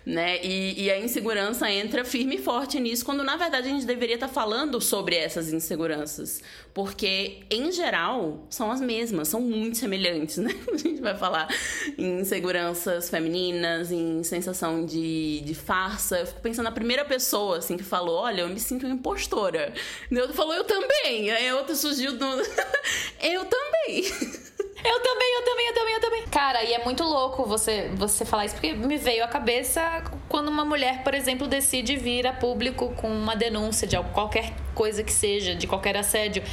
[0.05, 0.41] né?
[0.41, 4.15] E, e a insegurança entra firme e forte nisso, quando na verdade a gente deveria
[4.15, 6.41] estar tá falando sobre essas inseguranças.
[6.73, 10.51] Porque, em geral, são as mesmas, são muito semelhantes, né?
[10.71, 11.49] A gente vai falar
[11.97, 16.19] em inseguranças femininas, em sensação de, de farsa.
[16.19, 17.16] Eu fico pensando na primeira pessoa,
[17.53, 19.73] assim, que falou: Olha, eu me sinto impostora.
[20.09, 21.31] E outro falou: Eu também.
[21.31, 22.25] Aí outro surgiu do.
[23.21, 24.03] eu também.
[24.83, 26.27] Eu também, eu também, eu também, eu também.
[26.27, 30.49] Cara, e é muito louco você, você falar isso, porque me veio à cabeça quando
[30.49, 35.11] uma mulher, por exemplo, decide vir a público com uma denúncia de qualquer coisa que
[35.11, 36.43] seja, de qualquer assédio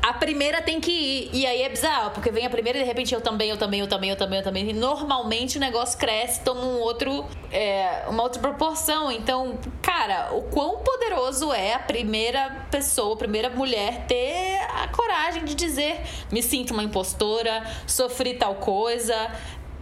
[0.00, 1.30] a primeira tem que ir.
[1.32, 3.80] E aí é bizarro, porque vem a primeira e de repente eu também, eu também,
[3.80, 4.70] eu também, eu também, eu também.
[4.70, 9.10] E normalmente o negócio cresce, toma um outro, é, uma outra proporção.
[9.10, 15.44] Então, cara, o quão poderoso é a primeira pessoa, a primeira mulher ter a coragem
[15.44, 19.14] de dizer: me sinto uma impostora, sofri tal coisa,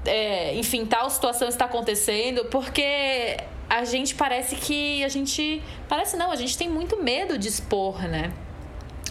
[0.04, 3.36] é, enfim, tal situação está acontecendo, porque
[3.68, 5.62] a gente parece que a gente.
[5.88, 8.32] Parece não, a gente tem muito medo de expor, né?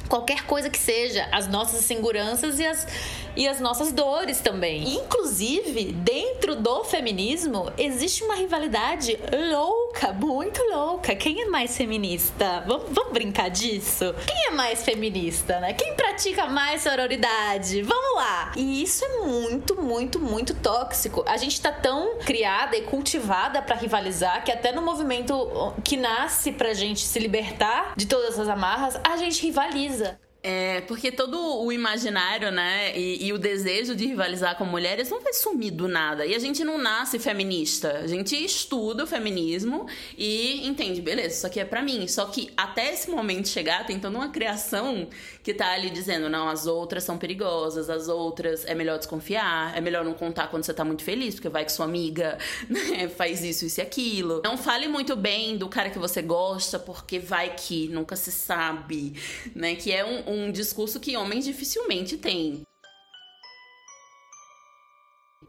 [0.08, 2.88] Qualquer coisa que seja, as nossas inseguranças e as,
[3.36, 4.95] e as nossas dores também.
[4.95, 9.19] Inclusive, dentro do feminismo, existe uma rivalidade
[9.52, 11.15] louca, muito louca.
[11.15, 12.63] Quem é mais feminista?
[12.67, 14.13] Vamos, vamos brincar disso?
[14.26, 15.74] Quem é mais feminista, né?
[15.74, 17.82] Quem pratica mais sororidade?
[17.82, 18.52] Vamos lá!
[18.56, 21.24] E isso é muito, muito, muito tóxico.
[21.28, 26.52] A gente tá tão criada e cultivada para rivalizar que até no movimento que nasce
[26.52, 31.71] pra gente se libertar de todas as amarras, a gente rivaliza é, porque todo o
[31.71, 36.23] imaginário, né, e, e, o desejo de rivalizar com mulheres não vai sumir do nada.
[36.23, 38.01] E a gente não nasce feminista.
[38.03, 42.08] A gente estuda o feminismo e entende, beleza, isso aqui é para mim.
[42.08, 45.08] Só que até esse momento chegar, tem toda uma criação
[45.41, 49.81] que tá ali dizendo, não, as outras são perigosas, as outras é melhor desconfiar, é
[49.81, 52.38] melhor não contar quando você tá muito feliz, porque vai que sua amiga
[52.69, 54.41] né, faz isso, isso e aquilo.
[54.43, 59.13] Não fale muito bem do cara que você gosta, porque vai que nunca se sabe,
[59.55, 62.63] né, que é um, um um discurso que homens dificilmente têm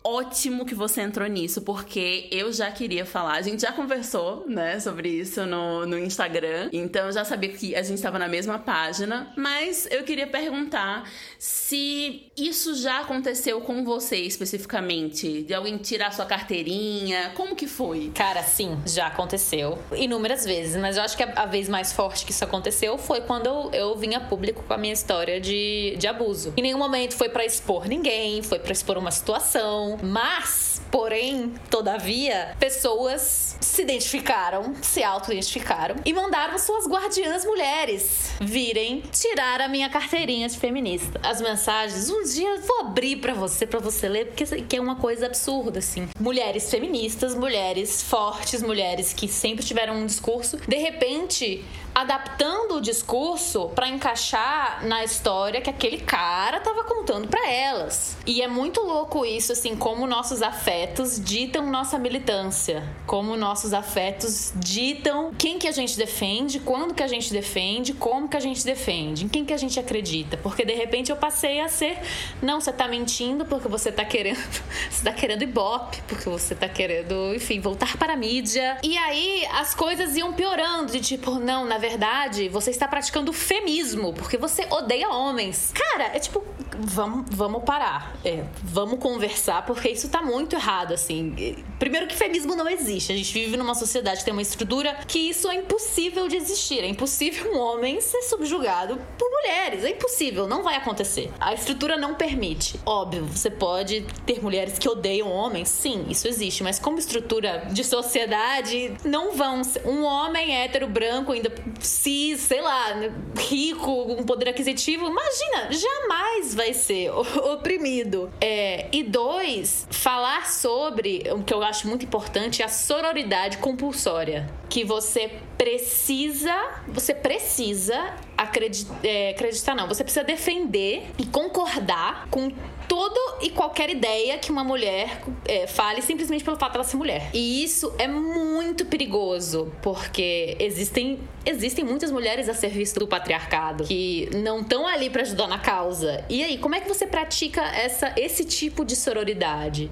[0.07, 3.35] ótimo que você entrou nisso, porque eu já queria falar.
[3.35, 7.75] A gente já conversou, né, sobre isso no, no Instagram, então eu já sabia que
[7.75, 13.85] a gente estava na mesma página, mas eu queria perguntar se isso já aconteceu com
[13.85, 18.13] você especificamente, de alguém tirar sua carteirinha, como que foi?
[18.15, 22.25] Cara, sim, já aconteceu inúmeras vezes, mas eu acho que a, a vez mais forte
[22.25, 25.97] que isso aconteceu foi quando eu, eu vim a público com a minha história de,
[25.99, 26.55] de abuso.
[26.57, 32.55] Em nenhum momento foi para expor ninguém, foi para expor uma situação, mas, porém, todavia,
[32.59, 40.49] pessoas se identificaram, se auto-identificaram e mandaram suas guardiãs mulheres virem tirar a minha carteirinha
[40.49, 41.21] de feminista.
[41.23, 44.97] As mensagens, um dia eu vou abrir para você, para você ler, porque é uma
[44.97, 46.09] coisa absurda, assim.
[46.19, 51.65] Mulheres feministas, mulheres fortes, mulheres que sempre tiveram um discurso, de repente
[51.97, 58.19] adaptando o discurso para encaixar na história que aquele cara tava contando para elas.
[58.27, 64.53] E é muito louco isso, assim, como nossos afetos ditam nossa militância, como nossos afetos
[64.57, 68.63] ditam quem que a gente defende, quando que a gente defende, como que a gente
[68.63, 70.37] defende, em quem que a gente acredita.
[70.37, 71.99] Porque de repente eu passei a ser,
[72.43, 74.37] não, você tá mentindo porque você tá querendo,
[74.91, 78.77] você tá querendo ibope, porque você tá querendo, enfim, voltar para a mídia.
[78.83, 83.33] E aí as coisas iam piorando, de tipo, não, na verdade verdade, você está praticando
[83.33, 85.73] femismo, porque você odeia homens.
[85.73, 86.45] Cara, é tipo,
[86.79, 88.17] vamos, vamos parar.
[88.25, 91.57] É, vamos conversar, porque isso tá muito errado, assim.
[91.79, 93.13] Primeiro que feminismo não existe.
[93.13, 96.81] A gente vive numa sociedade tem uma estrutura que isso é impossível de existir.
[96.81, 99.85] É impossível um homem ser subjugado por mulheres.
[99.85, 101.31] É impossível, não vai acontecer.
[101.41, 102.81] A estrutura não permite.
[102.85, 107.85] Óbvio, você pode ter mulheres que odeiam homens, sim, isso existe, mas como estrutura de
[107.85, 109.63] sociedade, não vão.
[109.85, 112.95] Um homem hétero, branco, ainda cis, sei lá,
[113.37, 117.11] rico, com poder aquisitivo, imagina, jamais vai ser
[117.53, 118.31] oprimido.
[118.41, 124.49] É, e dois, falar sobre o que eu acho muito importante, a sororidade compulsória.
[124.69, 126.55] Que você precisa,
[126.89, 132.51] você precisa acreditar, é, acreditar não, você precisa defender e concordar com
[132.89, 137.31] todo e qualquer ideia que uma mulher é, fale simplesmente pelo fato dela ser mulher.
[137.33, 144.29] E isso é muito perigoso, porque existem, existem muitas mulheres a serviço do patriarcado que
[144.35, 146.25] não estão ali para ajudar na causa.
[146.29, 149.91] E aí, como é que você pratica essa, esse tipo de sororidade?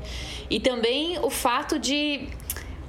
[0.49, 2.29] E também o fato de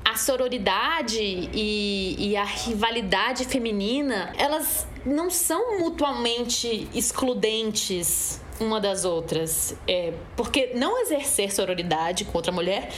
[0.03, 9.75] a sororidade e, e, a rivalidade feminina, elas não são mutuamente excludentes uma das outras.
[9.87, 12.89] É, porque não exercer sororidade contra a mulher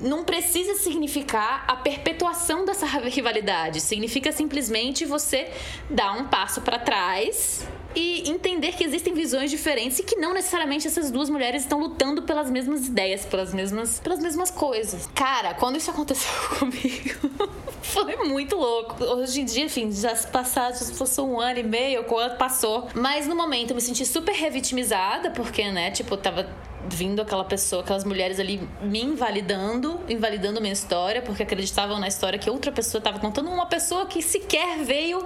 [0.00, 3.80] não precisa significar a perpetuação dessa rivalidade.
[3.80, 5.50] Significa simplesmente você
[5.88, 10.86] dar um passo para trás e entender que existem visões diferentes e que não necessariamente
[10.86, 15.08] essas duas mulheres estão lutando pelas mesmas ideias, pelas mesmas, pelas mesmas coisas.
[15.14, 19.02] Cara, quando isso aconteceu comigo, foi muito louco.
[19.02, 22.86] Hoje em dia, enfim, já se fosse um ano e meio, quanto passou.
[22.94, 26.46] Mas no momento eu me senti super revitimizada, porque, né, tipo, tava
[26.90, 32.38] vindo aquela pessoa, aquelas mulheres ali me invalidando, invalidando minha história, porque acreditavam na história
[32.38, 35.24] que outra pessoa estava contando, uma pessoa que sequer veio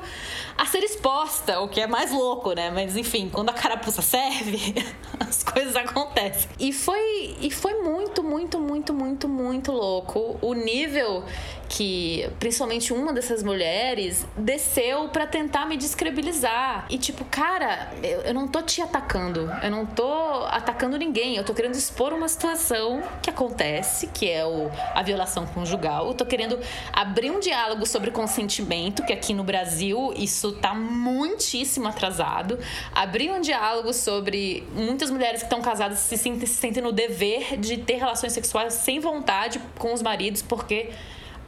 [0.56, 2.70] a ser exposta, o que é mais louco, né?
[2.70, 4.74] Mas enfim, quando a carapuça serve,
[5.18, 6.50] as coisas acontecem.
[6.58, 11.24] E foi, e foi muito, muito, muito, muito, muito louco o nível
[11.70, 16.84] que principalmente uma dessas mulheres desceu para tentar me descredibilizar.
[16.90, 20.12] E tipo, cara, eu, eu não tô te atacando, eu não tô
[20.48, 25.46] atacando ninguém, eu tô querendo expor uma situação que acontece, que é o, a violação
[25.46, 26.08] conjugal.
[26.08, 26.58] Eu tô querendo
[26.92, 32.58] abrir um diálogo sobre consentimento, que aqui no Brasil isso tá muitíssimo atrasado.
[32.92, 37.56] Abrir um diálogo sobre muitas mulheres que estão casadas se sentem, se sentem no dever
[37.56, 40.90] de ter relações sexuais sem vontade com os maridos, porque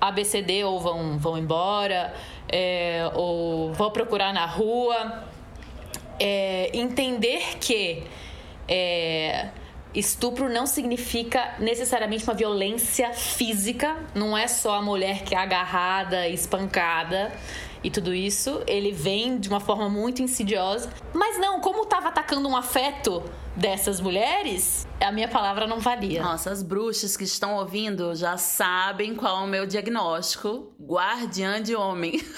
[0.09, 2.13] ABCD ou vão, vão embora,
[2.49, 5.25] é, ou vão procurar na rua.
[6.19, 8.03] É, entender que
[8.69, 9.49] é,
[9.95, 16.29] estupro não significa necessariamente uma violência física, não é só a mulher que é agarrada,
[16.29, 17.33] espancada
[17.85, 20.93] e tudo isso, ele vem de uma forma muito insidiosa.
[21.13, 23.23] Mas não, como estava atacando um afeto
[23.57, 26.23] dessas mulheres, a minha palavra não valia.
[26.23, 31.75] Nossa, as bruxas que estão ouvindo já sabem qual é o meu diagnóstico: guardiã de
[31.75, 32.23] homem.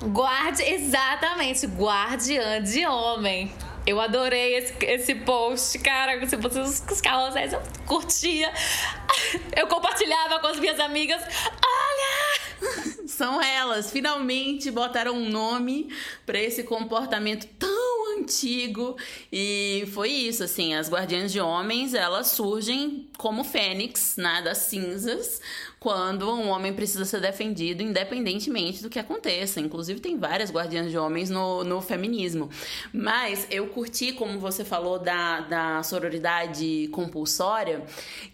[0.00, 3.52] Guarde, exatamente, guardiã de homem.
[3.84, 6.24] Eu adorei esse, esse post, cara.
[6.24, 8.52] Se vocês os carrosséis, eu curtia.
[9.56, 11.20] Eu compartilhava com as minhas amigas.
[11.20, 11.97] Olha!
[13.18, 15.92] São elas, finalmente botaram um nome
[16.24, 18.96] para esse comportamento tão antigo.
[19.32, 25.40] E foi isso, assim, as guardiãs de homens, elas surgem como fênix, né, das cinzas,
[25.78, 29.60] quando um homem precisa ser defendido, independentemente do que aconteça.
[29.60, 32.50] Inclusive, tem várias guardiãs de homens no, no feminismo.
[32.92, 37.84] Mas eu curti, como você falou, da, da sororidade compulsória,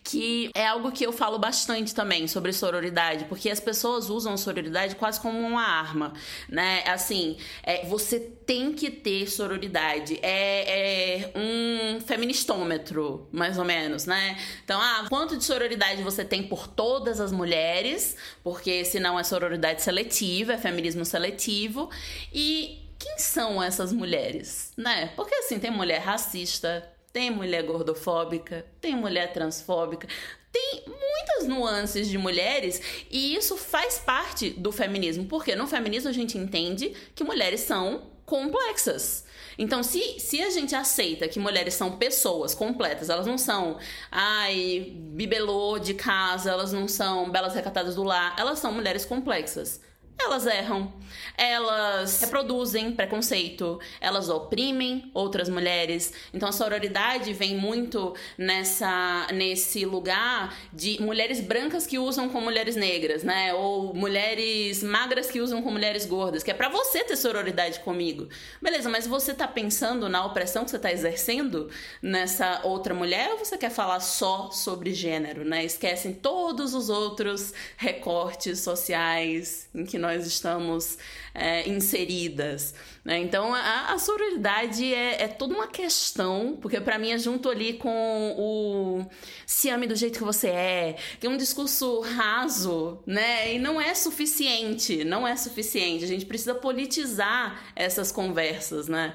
[0.03, 4.97] que é algo que eu falo bastante também sobre sororidade, porque as pessoas usam sororidade
[4.97, 6.15] quase como uma arma,
[6.49, 6.83] né?
[6.87, 10.19] Assim, é, você tem que ter sororidade.
[10.23, 14.39] É, é um feministômetro, mais ou menos, né?
[14.65, 19.83] Então, ah, quanto de sororidade você tem por todas as mulheres, porque senão é sororidade
[19.83, 21.90] seletiva, é feminismo seletivo.
[22.33, 25.12] E quem são essas mulheres, né?
[25.14, 30.09] Porque assim, tem mulher racista, tem mulher gordofóbica, tem mulher transfóbica,
[30.51, 36.12] tem muitas nuances de mulheres e isso faz parte do feminismo, porque no feminismo a
[36.12, 39.24] gente entende que mulheres são complexas.
[39.59, 43.79] Então, se, se a gente aceita que mulheres são pessoas completas, elas não são,
[44.11, 49.81] ai, bibelô de casa, elas não são belas recatadas do lar, elas são mulheres complexas.
[50.18, 50.92] Elas erram,
[51.37, 56.12] elas reproduzem preconceito, elas oprimem outras mulheres.
[56.33, 62.77] Então a sororidade vem muito nessa nesse lugar de mulheres brancas que usam com mulheres
[62.77, 63.53] negras, né?
[63.55, 68.29] Ou mulheres magras que usam com mulheres gordas, que é para você ter sororidade comigo.
[68.62, 73.38] Beleza, mas você tá pensando na opressão que você tá exercendo nessa outra mulher ou
[73.38, 75.64] você quer falar só sobre gênero, né?
[75.64, 80.99] Esquecem todos os outros recortes sociais em que nós estamos
[81.35, 82.75] é, inseridas.
[83.05, 83.19] Né?
[83.19, 87.75] Então a, a sororidade é, é, toda uma questão, porque para mim é junto ali
[87.75, 89.07] com o
[89.47, 93.55] se ame do jeito que você é, é um discurso raso, né?
[93.55, 96.05] E não é suficiente, não é suficiente.
[96.05, 99.14] A gente precisa politizar essas conversas, né?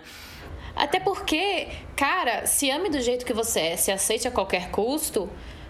[0.75, 5.29] Até porque, cara, se ame do jeito que você é, se aceite a qualquer custo,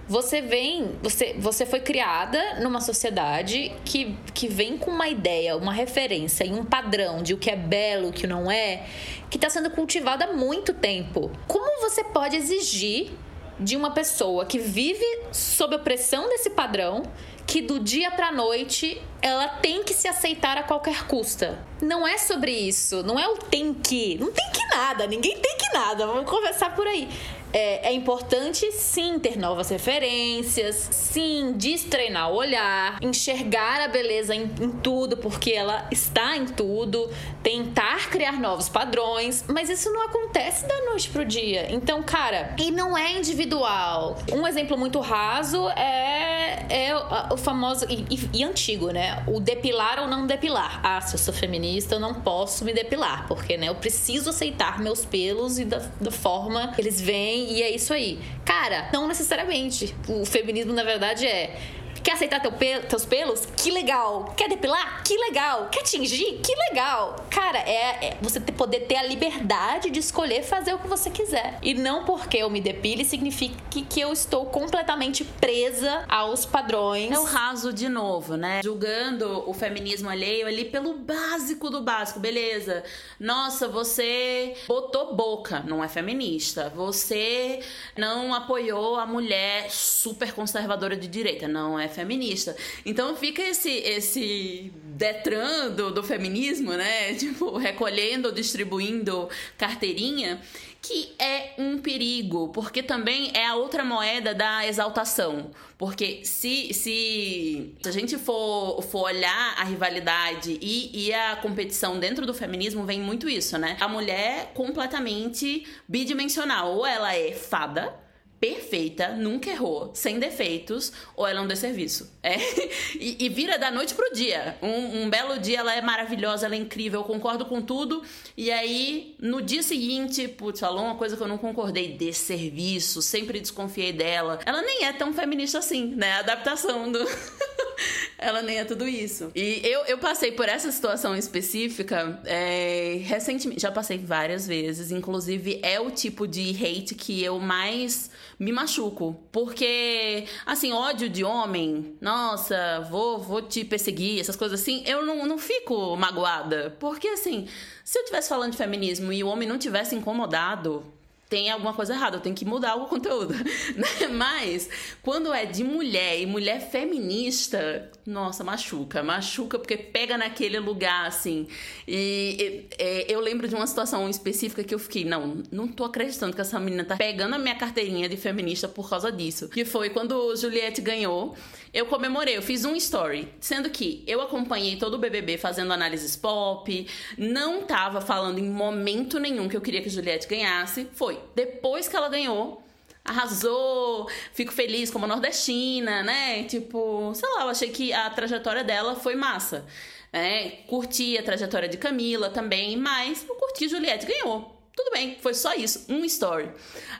[0.10, 5.72] você vem, você, você foi criada numa sociedade que, que vem com uma ideia, uma
[5.72, 8.88] referência e um padrão de o que é belo, o que não é,
[9.30, 11.32] que está sendo cultivado há muito tempo.
[11.48, 13.12] Como você pode exigir
[13.60, 17.04] de uma pessoa que vive sob a pressão desse padrão
[17.46, 21.60] que do dia pra noite ela tem que se aceitar a qualquer custa.
[21.82, 24.18] Não é sobre isso, não é o tem que.
[24.18, 27.10] Não tem que nada, ninguém tem que nada, vamos conversar por aí.
[27.52, 34.44] É, é, importante sim ter novas referências, sim destreinar o olhar, enxergar a beleza em,
[34.62, 37.10] em, tudo, porque ela está em tudo,
[37.42, 41.74] tentar criar novos padrões, mas isso não acontece da noite pro dia.
[41.74, 44.18] Então, cara, e não é individual.
[44.32, 46.96] Um exemplo muito raso é, é
[47.32, 49.24] o, famoso e, e, e antigo, né?
[49.28, 50.82] O depilar ou não depilar.
[50.84, 54.80] Ah, se eu sou feminista, eu não posso me depilar, porque né, eu preciso aceitar
[54.80, 58.20] meus pelos e da, da forma que eles vêm e é isso aí.
[58.46, 59.96] Cara, não necessariamente.
[60.08, 61.58] O feminismo, na verdade, é
[62.04, 63.46] Quer aceitar teu pe teus pelos?
[63.46, 64.34] Que legal.
[64.38, 65.04] Quer depilar?
[65.04, 65.70] Que legal.
[65.70, 66.40] Quer tingir?
[66.42, 67.16] Que legal.
[67.30, 71.10] Cara, é, é você ter, poder ter a liberdade de escolher fazer o que você
[71.10, 71.58] quiser.
[71.62, 77.12] E não porque eu me depile significa que, que eu estou completamente presa aos padrões.
[77.12, 78.62] É o raso de novo, né?
[78.64, 82.20] Julgando o feminismo alheio ali pelo básico do básico.
[82.20, 82.84] Beleza.
[83.20, 86.72] Nossa, você botou boca, não é feminista.
[86.76, 87.60] Você
[87.98, 92.56] não apoiou a mulher super conservadora de direita, não é feminista.
[92.86, 97.14] Então fica esse esse Detran do, do feminismo, né?
[97.20, 100.42] Tipo, recolhendo, distribuindo carteirinha
[100.82, 105.52] que é um perigo, porque também é a outra moeda da exaltação.
[105.78, 112.00] Porque se, se, se a gente for, for olhar a rivalidade e, e a competição
[112.00, 113.78] dentro do feminismo, vem muito isso, né?
[113.80, 116.76] A mulher completamente bidimensional.
[116.76, 117.94] Ou ela é fada,
[118.40, 122.10] perfeita, nunca errou, sem defeitos, ou ela é um desserviço.
[122.24, 122.38] É,
[122.96, 124.58] e, e vira da noite pro dia.
[124.62, 128.02] Um, um, belo dia ela é maravilhosa, ela é incrível, eu concordo com tudo.
[128.38, 133.40] E aí, no dia seguinte, putz, falou uma coisa que eu não concordei, desserviço, sempre
[133.40, 134.40] desconfiei dela.
[134.46, 136.14] Ela nem é tão feminista assim, né?
[136.14, 137.00] A adaptação do.
[138.20, 139.32] ela nem é tudo isso.
[139.34, 143.62] E eu, eu passei por essa situação específica é, recentemente.
[143.62, 144.92] Já passei várias vezes.
[144.92, 149.24] Inclusive, é o tipo de hate que eu mais me machuco.
[149.32, 155.26] Porque, assim, ódio de homem, nossa, vou, vou te perseguir, essas coisas assim, eu não,
[155.26, 156.76] não fico magoada.
[156.80, 157.48] Porque, assim,
[157.84, 160.99] se eu estivesse falando de feminismo e o homem não tivesse incomodado
[161.30, 163.34] tem alguma coisa errada, eu tenho que mudar o conteúdo.
[163.34, 164.08] Né?
[164.12, 164.68] Mas,
[165.04, 169.04] quando é de mulher e mulher feminista, nossa, machuca.
[169.04, 171.48] Machuca porque pega naquele lugar, assim.
[171.88, 175.84] E, e, e, eu lembro de uma situação específica que eu fiquei, não, não tô
[175.84, 179.48] acreditando que essa menina tá pegando a minha carteirinha de feminista por causa disso.
[179.50, 181.36] Que foi quando Juliette ganhou,
[181.74, 183.32] eu comemorei, eu fiz um story.
[183.40, 189.20] Sendo que eu acompanhei todo o BBB fazendo análises pop, não tava falando em momento
[189.20, 190.88] nenhum que eu queria que Juliette ganhasse.
[190.94, 192.64] Foi depois que ela ganhou,
[193.04, 196.44] arrasou, fico feliz como nordestina, né?
[196.44, 199.66] Tipo, sei lá, eu achei que a trajetória dela foi massa.
[200.12, 204.56] É, curti a trajetória de Camila também, mas eu curti Juliette, ganhou.
[204.76, 206.50] Tudo bem, foi só isso, um story.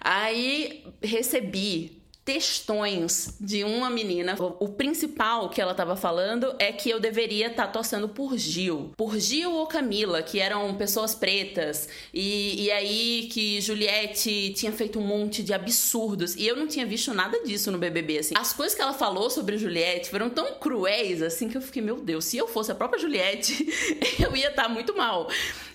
[0.02, 1.99] Aí recebi
[2.30, 4.36] textões de uma menina.
[4.60, 8.92] O principal que ela estava falando é que eu deveria estar tá torcendo por Gil.
[8.96, 11.90] Por Gil ou Camila, que eram pessoas pretas.
[12.14, 16.36] E, e aí que Juliette tinha feito um monte de absurdos.
[16.36, 18.36] E eu não tinha visto nada disso no BBB, assim.
[18.38, 21.96] As coisas que ela falou sobre Juliette foram tão cruéis, assim, que eu fiquei, meu
[21.96, 23.68] Deus, se eu fosse a própria Juliette,
[24.24, 25.28] eu ia estar tá muito mal.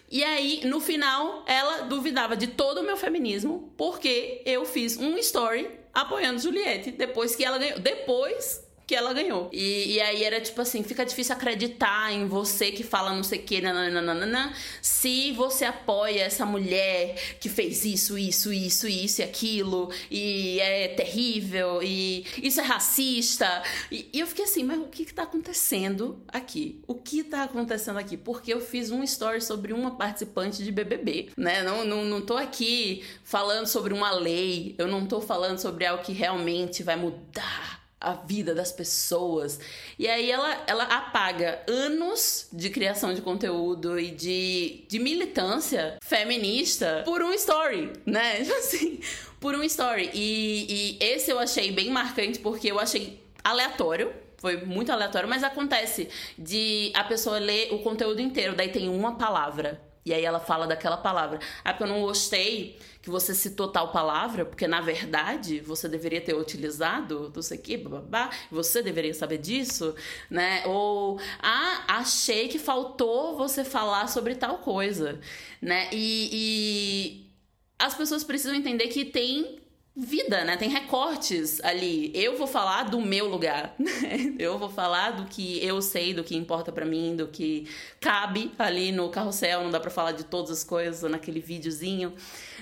[0.09, 5.19] E aí, no final, ela duvidava de todo o meu feminismo, porque eu fiz um
[5.19, 7.79] story apoiando Juliette, depois que ela ganhou.
[7.79, 9.49] Depois que ela ganhou.
[9.53, 13.41] E, e aí era tipo assim, fica difícil acreditar em você que fala não sei
[13.41, 19.25] o que, nananana, se você apoia essa mulher que fez isso, isso, isso, isso e
[19.25, 23.63] aquilo, e é terrível, e isso é racista.
[23.91, 26.83] E, e eu fiquei assim, mas o que que tá acontecendo aqui?
[26.87, 28.17] O que tá acontecendo aqui?
[28.17, 31.63] Porque eu fiz um story sobre uma participante de BBB, né?
[31.63, 36.03] Não, não, não tô aqui falando sobre uma lei, eu não tô falando sobre algo
[36.03, 39.59] que realmente vai mudar a vida das pessoas.
[39.99, 47.03] E aí ela, ela apaga anos de criação de conteúdo e de, de militância feminista
[47.05, 48.43] por um story, né?
[48.45, 49.01] Tipo assim,
[49.41, 50.11] por um story.
[50.15, 54.13] E, e esse eu achei bem marcante porque eu achei aleatório.
[54.39, 59.17] Foi muito aleatório, mas acontece de a pessoa ler o conteúdo inteiro, daí tem uma
[59.17, 59.81] palavra.
[60.05, 61.39] E aí ela fala daquela palavra.
[61.65, 66.21] Ah, porque eu não gostei que você citou tal palavra, porque na verdade você deveria
[66.21, 69.95] ter utilizado, não sei o que, babá, você deveria saber disso,
[70.31, 70.63] né?
[70.67, 75.21] Ou, ah, achei que faltou você falar sobre tal coisa,
[75.61, 75.89] né?
[75.93, 77.31] E, e
[77.79, 79.64] as pessoas precisam entender que tem
[79.97, 80.57] vida, né?
[80.57, 82.11] Tem recortes ali.
[82.15, 83.75] Eu vou falar do meu lugar?
[84.39, 87.69] Eu vou falar do que eu sei, do que importa para mim, do que
[88.01, 92.13] cabe ali no carrossel, não dá para falar de todas as coisas naquele videozinho,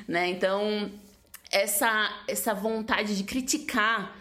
[0.07, 0.29] né?
[0.29, 0.91] Então,
[1.51, 4.15] essa essa vontade de criticar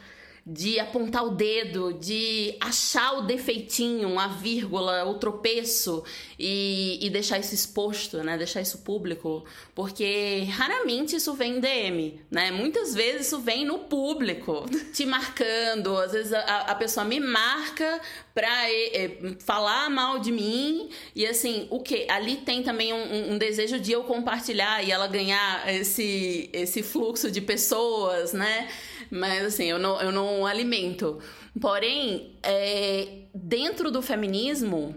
[0.45, 6.03] de apontar o dedo, de achar o defeitinho, a vírgula, o tropeço
[6.37, 8.37] e, e deixar isso exposto, né?
[8.37, 12.49] Deixar isso público, porque raramente isso vem em DM, né?
[12.49, 15.95] Muitas vezes isso vem no público, te marcando.
[15.97, 18.01] Às vezes a, a pessoa me marca
[18.33, 22.09] pra é, falar mal de mim e assim, o que?
[22.09, 27.29] Ali tem também um, um, desejo de eu compartilhar e ela ganhar esse, esse fluxo
[27.29, 28.67] de pessoas, né?
[29.11, 31.19] Mas assim, eu não, eu não alimento.
[31.59, 34.95] Porém, é, dentro do feminismo,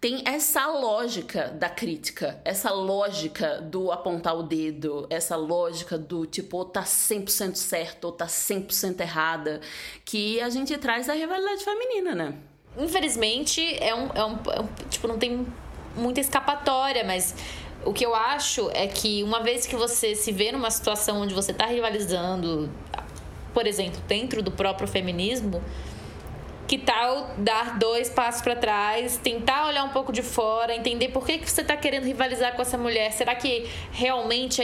[0.00, 6.58] tem essa lógica da crítica, essa lógica do apontar o dedo, essa lógica do tipo,
[6.58, 9.60] ou tá 100% certo ou tá 100% errada,
[10.04, 12.34] que a gente traz da rivalidade feminina, né?
[12.76, 15.46] Infelizmente, é um, é um, é um tipo, não tem
[15.96, 17.34] muita escapatória, mas
[17.84, 21.32] o que eu acho é que uma vez que você se vê numa situação onde
[21.32, 22.68] você tá rivalizando
[23.56, 25.64] por exemplo, dentro do próprio feminismo,
[26.68, 31.24] que tal dar dois passos para trás, tentar olhar um pouco de fora, entender por
[31.24, 33.12] que, que você está querendo rivalizar com essa mulher?
[33.12, 34.60] Será que realmente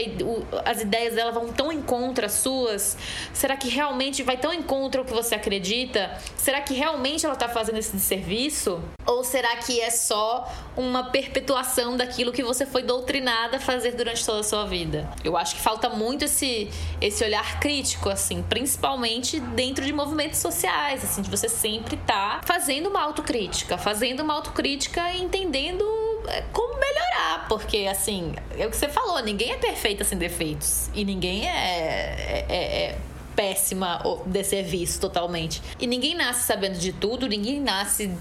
[0.66, 2.98] as ideias dela vão tão em contra as suas?
[3.32, 6.18] Será que realmente vai tão em contra o que você acredita?
[6.36, 8.78] Será que realmente ela está fazendo esse serviço?
[9.06, 14.24] Ou será que é só uma perpetuação daquilo que você foi doutrinada a fazer durante
[14.24, 15.10] toda a sua vida?
[15.22, 21.04] Eu acho que falta muito esse, esse olhar crítico, assim, principalmente dentro de movimentos sociais,
[21.04, 25.84] assim, de você sempre sempre tá fazendo uma autocrítica, fazendo uma autocrítica e entendendo
[26.28, 30.90] é, como melhorar, porque assim, é o que você falou, ninguém é perfeita sem defeitos
[30.94, 32.98] e ninguém é, é, é, é
[33.34, 35.62] péssima de serviço totalmente.
[35.80, 38.14] E ninguém nasce sabendo de tudo, ninguém nasce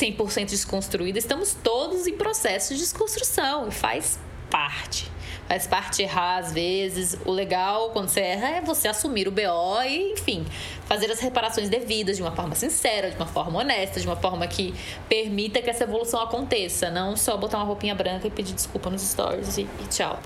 [0.00, 1.18] 100% desconstruído.
[1.18, 4.18] Estamos todos em processo de desconstrução e faz
[4.50, 5.10] parte
[5.50, 7.18] faz parte errar às vezes.
[7.24, 10.46] O legal quando você erra é você assumir o BO e, enfim,
[10.84, 14.46] fazer as reparações devidas de uma forma sincera, de uma forma honesta, de uma forma
[14.46, 14.72] que
[15.08, 16.88] permita que essa evolução aconteça.
[16.88, 20.20] Não só botar uma roupinha branca e pedir desculpa nos stories e, e tchau.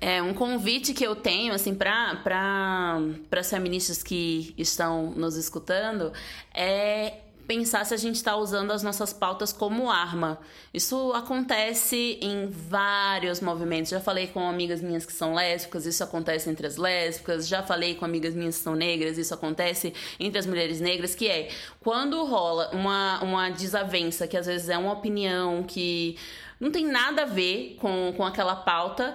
[0.00, 6.10] É um convite que eu tenho assim para para as feministas que estão nos escutando
[6.54, 7.16] é
[7.50, 10.38] pensar se a gente está usando as nossas pautas como arma.
[10.72, 13.90] Isso acontece em vários movimentos.
[13.90, 17.48] Já falei com amigas minhas que são lésbicas, isso acontece entre as lésbicas.
[17.48, 21.26] Já falei com amigas minhas que são negras, isso acontece entre as mulheres negras, que
[21.26, 21.48] é
[21.80, 26.16] quando rola uma, uma desavença, que às vezes é uma opinião que
[26.60, 29.12] não tem nada a ver com, com aquela pauta.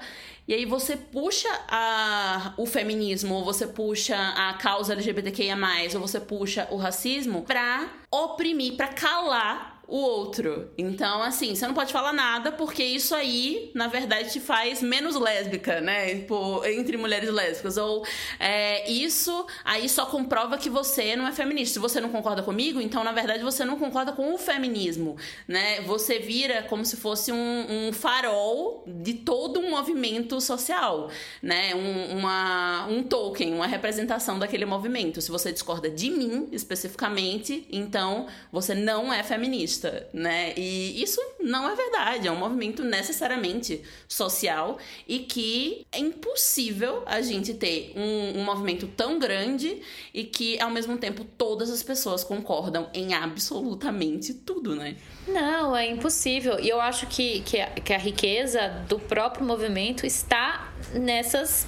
[0.48, 5.58] E aí você puxa a, o feminismo, ou você puxa a causa LGBTQIA+,
[5.96, 10.70] ou você puxa o racismo pra oprimir, pra calar o outro.
[10.78, 15.16] Então, assim, você não pode falar nada porque isso aí, na verdade, te faz menos
[15.16, 16.16] lésbica, né?
[16.16, 17.78] Tipo, entre mulheres lésbicas.
[17.78, 18.06] Ou
[18.40, 21.76] é, isso aí só comprova que você não é feminista.
[21.76, 25.18] Se você não concorda comigo, então, na verdade, você não concorda com o feminismo,
[25.48, 25.82] né?
[25.82, 31.10] Você vira como se fosse um, um farol de todo um movimento social,
[31.42, 31.76] né?
[31.76, 35.22] Um, uma, um token, uma representação daquele movimento.
[35.22, 39.75] Se você discorda de mim, especificamente, então você não é feminista
[40.14, 40.54] né?
[40.56, 47.22] E isso não é verdade, é um movimento necessariamente social e que é impossível a
[47.22, 49.82] gente ter um, um movimento tão grande
[50.14, 54.96] e que ao mesmo tempo todas as pessoas concordam em absolutamente tudo, né?
[55.28, 56.60] Não, é impossível.
[56.60, 61.68] E eu acho que, que, a, que a riqueza do próprio movimento está nessas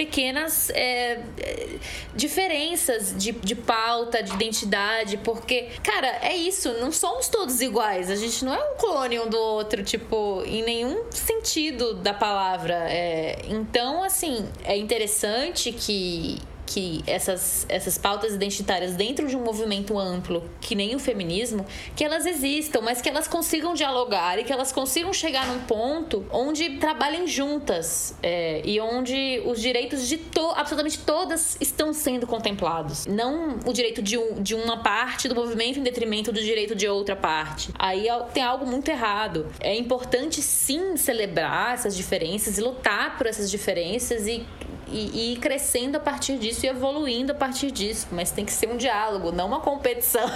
[0.00, 1.68] pequenas é, é,
[2.16, 8.16] diferenças de, de pauta, de identidade, porque, cara, é isso, não somos todos iguais, a
[8.16, 12.86] gente não é um clone um do outro, tipo, em nenhum sentido da palavra.
[12.88, 16.38] É, então, assim, é interessante que
[16.70, 21.66] que essas, essas pautas identitárias dentro de um movimento amplo, que nem o feminismo,
[21.96, 26.24] que elas existam, mas que elas consigam dialogar e que elas consigam chegar num ponto
[26.30, 33.04] onde trabalhem juntas é, e onde os direitos de to absolutamente todas estão sendo contemplados.
[33.04, 36.86] Não o direito de, um, de uma parte do movimento em detrimento do direito de
[36.86, 37.70] outra parte.
[37.76, 39.48] Aí tem algo muito errado.
[39.58, 44.46] É importante sim celebrar essas diferenças e lutar por essas diferenças e
[44.90, 48.08] e, e ir crescendo a partir disso e evoluindo a partir disso.
[48.12, 50.28] Mas tem que ser um diálogo, não uma competição.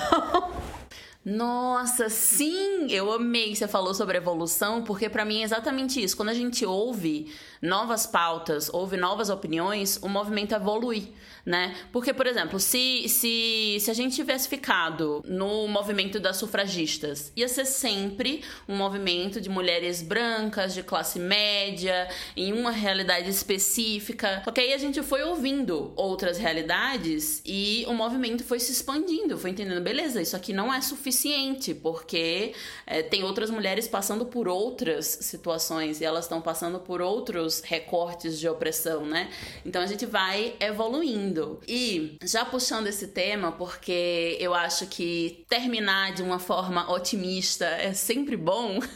[1.25, 2.87] Nossa, sim!
[2.91, 6.15] Eu amei que você falou sobre evolução, porque para mim é exatamente isso.
[6.15, 7.33] Quando a gente ouve
[7.65, 11.13] novas pautas, ouve novas opiniões, o movimento evolui
[11.45, 11.75] né?
[11.93, 17.49] Porque, por exemplo, se, se, se a gente tivesse ficado no movimento das sufragistas, ia
[17.49, 24.43] ser sempre um movimento de mulheres brancas, de classe média, em uma realidade específica.
[24.45, 29.37] Só que aí a gente foi ouvindo outras realidades e o movimento foi se expandindo,
[29.37, 32.55] foi entendendo, beleza, isso aqui não é suficiente, porque
[32.87, 38.39] é, tem outras mulheres passando por outras situações e elas estão passando por outros recortes
[38.39, 39.31] de opressão, né?
[39.65, 41.61] Então a gente vai evoluindo.
[41.69, 47.93] E já puxando esse tema, porque eu acho que terminar de uma forma otimista é
[47.93, 48.79] sempre bom.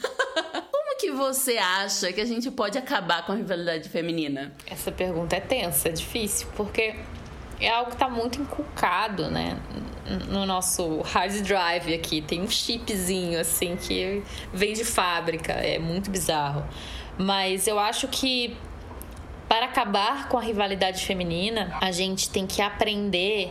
[0.70, 4.54] Como que você acha que a gente pode acabar com a rivalidade feminina?
[4.66, 6.94] Essa pergunta é tensa, é difícil, porque
[7.60, 9.58] é algo que está muito inculcado, né?
[10.28, 12.22] No nosso hard drive aqui.
[12.22, 15.52] Tem um chipzinho, assim, que vem de fábrica.
[15.52, 16.64] É muito bizarro.
[17.18, 18.56] Mas eu acho que
[19.48, 23.50] para acabar com a rivalidade feminina, a gente tem que aprender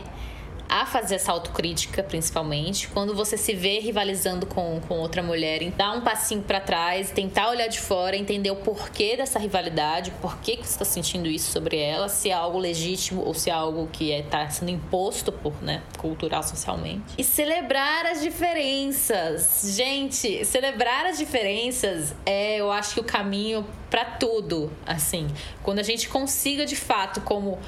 [0.68, 2.88] a fazer essa autocrítica, principalmente.
[2.88, 7.48] Quando você se vê rivalizando com, com outra mulher, dar um passinho para trás, tentar
[7.48, 11.50] olhar de fora, entender o porquê dessa rivalidade, por que, que você está sentindo isso
[11.50, 14.70] sobre ela, se é algo legítimo ou se é algo que está é, tá sendo
[14.70, 17.14] imposto por, né, cultural, socialmente.
[17.16, 19.74] E celebrar as diferenças.
[19.74, 25.28] Gente, celebrar as diferenças é, eu acho que o caminho para tudo, assim.
[25.62, 27.58] Quando a gente consiga de fato como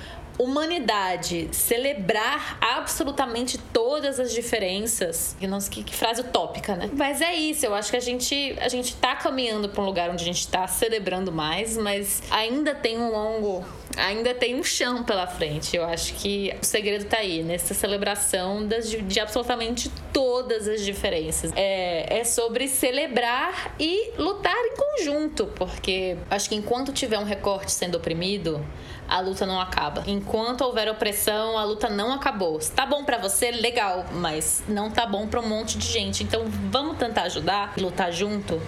[0.41, 5.37] humanidade celebrar absolutamente todas as diferenças.
[5.41, 6.91] Nossa, que, que, frase utópica, né?
[6.95, 10.09] Mas é isso, eu acho que a gente, a gente tá caminhando para um lugar
[10.11, 13.65] onde a gente tá celebrando mais, mas ainda tem um longo.
[13.97, 15.77] Ainda tem um chão pela frente.
[15.77, 21.53] Eu acho que o segredo tá aí, nessa celebração das, de absolutamente todas as diferenças.
[21.57, 27.73] É, é sobre celebrar e lutar em conjunto, porque acho que enquanto tiver um recorte
[27.73, 28.65] sendo oprimido,
[29.11, 30.05] a luta não acaba.
[30.39, 32.61] Houver opressão, a luta não acabou.
[32.61, 36.23] Se tá bom para você, legal, mas não tá bom para um monte de gente.
[36.23, 38.61] Então vamos tentar ajudar e lutar junto.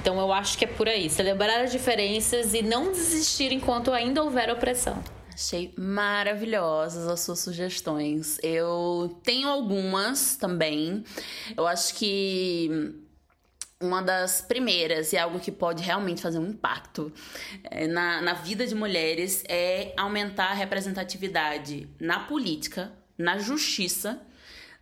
[0.00, 4.22] Então eu acho que é por aí, celebrar as diferenças e não desistir enquanto ainda
[4.22, 5.02] houver opressão.
[5.32, 8.38] Achei maravilhosas as suas sugestões.
[8.42, 11.04] Eu tenho algumas também.
[11.56, 12.94] Eu acho que
[13.82, 17.12] uma das primeiras e algo que pode realmente fazer um impacto
[17.64, 24.20] é, na, na vida de mulheres é aumentar a representatividade na política, na justiça,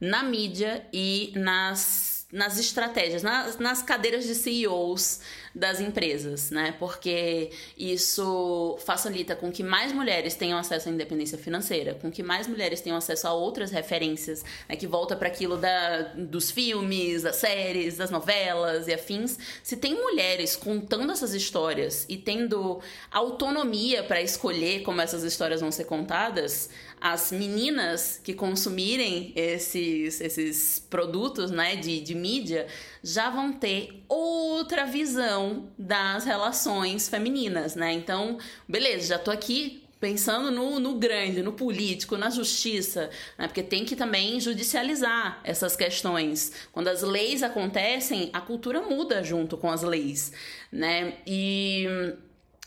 [0.00, 5.20] na mídia e nas, nas estratégias, nas, nas cadeiras de CEOs
[5.54, 6.74] das empresas, né?
[6.78, 12.46] Porque isso facilita com que mais mulheres tenham acesso à independência financeira, com que mais
[12.46, 14.76] mulheres tenham acesso a outras referências, né?
[14.76, 19.38] Que volta para aquilo da, dos filmes, das séries, das novelas e afins.
[19.62, 22.80] Se tem mulheres contando essas histórias e tendo
[23.10, 26.70] autonomia para escolher como essas histórias vão ser contadas,
[27.00, 32.66] as meninas que consumirem esses, esses produtos né, de, de mídia
[33.02, 37.92] já vão ter outra visão das relações femininas, né?
[37.92, 38.38] Então,
[38.68, 43.46] beleza, já tô aqui pensando no, no grande, no político, na justiça, né?
[43.46, 46.52] porque tem que também judicializar essas questões.
[46.72, 50.32] Quando as leis acontecem, a cultura muda junto com as leis,
[50.72, 51.18] né?
[51.26, 51.86] E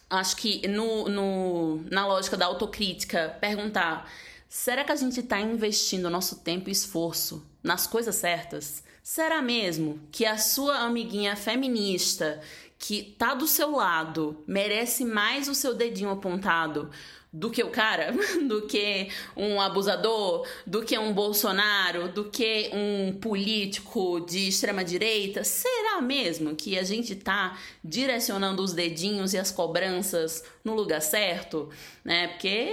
[0.10, 4.10] acho que no, no, na lógica da autocrítica, perguntar:
[4.48, 8.84] será que a gente está investindo nosso tempo e esforço nas coisas certas?
[9.04, 12.40] Será mesmo que a sua amiguinha feminista
[12.80, 16.90] que tá do seu lado merece mais o seu dedinho apontado
[17.32, 18.14] do que o cara,
[18.48, 25.44] do que um abusador, do que um Bolsonaro, do que um político de extrema direita?
[25.44, 31.70] Será mesmo que a gente tá direcionando os dedinhos e as cobranças no lugar certo,
[32.06, 32.30] né?
[32.30, 32.72] Porque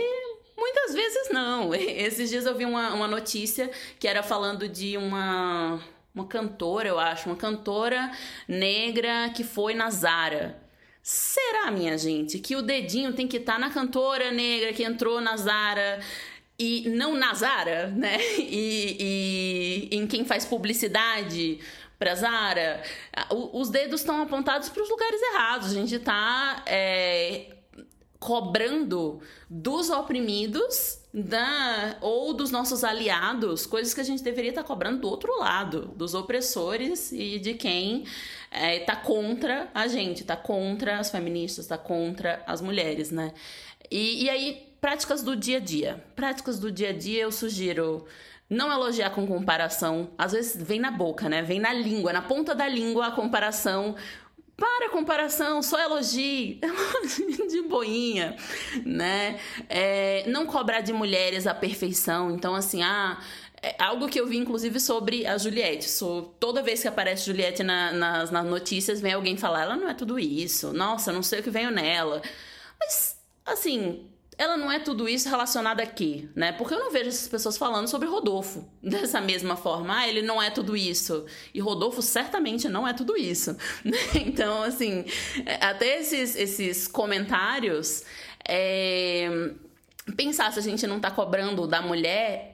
[0.57, 1.75] muitas vezes não.
[1.75, 3.69] Esses dias eu vi uma, uma notícia
[3.99, 5.83] que era falando de uma
[6.15, 8.11] uma cantora, eu acho, uma cantora
[8.49, 10.61] negra que foi na Zara.
[11.03, 15.21] Será, minha gente, que o dedinho tem que estar tá na cantora negra que entrou
[15.21, 16.01] na Zara
[16.59, 18.19] e não na Zara, né?
[18.39, 21.59] E, e em quem faz publicidade
[21.99, 22.83] para Zara?
[23.53, 25.71] Os dedos estão apontados para os lugares errados.
[25.71, 27.57] A gente está é,
[28.19, 34.69] cobrando dos oprimidos da, ou dos nossos aliados, coisas que a gente deveria estar tá
[34.69, 38.05] cobrando do outro lado, dos opressores e de quem
[38.53, 43.33] está é, contra a gente, está contra as feministas, está contra as mulheres, né?
[43.91, 46.05] E, e aí, práticas do dia a dia.
[46.15, 48.07] Práticas do dia a dia eu sugiro
[48.49, 50.11] não elogiar com comparação.
[50.17, 51.43] Às vezes vem na boca, né?
[51.43, 53.97] Vem na língua, na ponta da língua a comparação
[54.61, 56.61] para a comparação, só elogie,
[57.49, 58.37] de boinha,
[58.85, 59.41] né?
[59.71, 62.31] É, não cobrar de mulheres a perfeição.
[62.31, 63.19] Então, assim, ah,
[63.63, 65.89] é algo que eu vi, inclusive, sobre a Juliette.
[66.39, 69.95] Toda vez que aparece Juliette na, nas, nas notícias, vem alguém falar, ela não é
[69.95, 70.75] tudo isso.
[70.75, 72.21] Nossa, não sei o que veio nela.
[72.79, 74.07] Mas, assim,
[74.41, 76.51] ela não é tudo isso relacionado a quê, né?
[76.51, 79.99] Porque eu não vejo essas pessoas falando sobre Rodolfo dessa mesma forma.
[79.99, 81.27] Ah, ele não é tudo isso.
[81.53, 83.55] E Rodolfo certamente não é tudo isso.
[84.15, 85.05] Então, assim,
[85.45, 88.03] é, até esses, esses comentários.
[88.49, 89.29] É...
[90.17, 92.53] Pensar se a gente não tá cobrando da mulher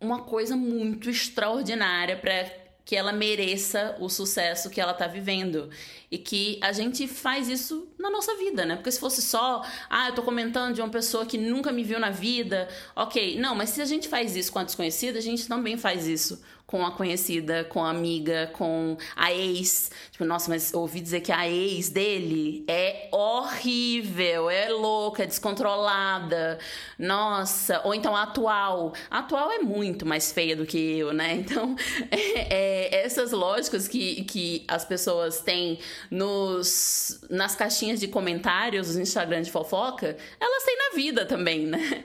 [0.00, 5.70] uma coisa muito extraordinária para que ela mereça o sucesso que ela tá vivendo.
[6.10, 8.76] E que a gente faz isso na nossa vida, né?
[8.76, 11.98] Porque se fosse só, ah, eu tô comentando de uma pessoa que nunca me viu
[11.98, 13.38] na vida, ok.
[13.38, 16.40] Não, mas se a gente faz isso com a desconhecida, a gente também faz isso
[16.66, 19.90] com a conhecida, com a amiga, com a ex.
[20.10, 26.58] Tipo, nossa, mas ouvi dizer que a ex dele é horrível, é louca, é descontrolada.
[26.98, 28.94] Nossa, ou então a atual.
[29.10, 31.44] A atual é muito mais feia do que eu, né?
[31.44, 31.76] Então,
[32.10, 35.78] é, é, essas lógicas que, que as pessoas têm
[36.10, 42.04] nos, nas caixinhas de comentários do Instagram de fofoca, elas têm na vida também, né?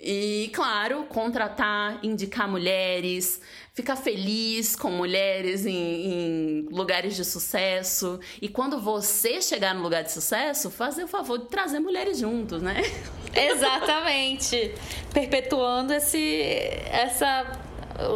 [0.00, 3.40] E, claro, contratar, indicar mulheres
[3.74, 8.20] ficar feliz com mulheres em, em, lugares de sucesso.
[8.40, 12.60] E quando você chegar no lugar de sucesso, fazer o favor de trazer mulheres juntos,
[12.60, 12.82] né?
[13.34, 14.74] Exatamente.
[15.12, 16.42] Perpetuando esse,
[16.90, 17.60] essa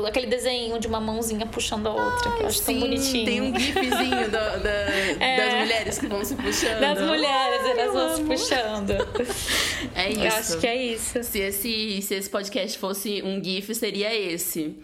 [0.06, 3.24] aquele desenho de uma mãozinha puxando a outra, Ai, que eu acho sim, tão bonitinho.
[3.24, 4.40] Tem um gifzinho da,
[5.20, 6.80] é, das mulheres que vão se puxando.
[6.80, 8.92] Das mulheres, Ai, elas vão se puxando.
[9.94, 10.20] É isso.
[10.20, 11.22] Eu acho que é isso.
[11.22, 14.76] Se esse, se esse podcast fosse um gif, seria esse.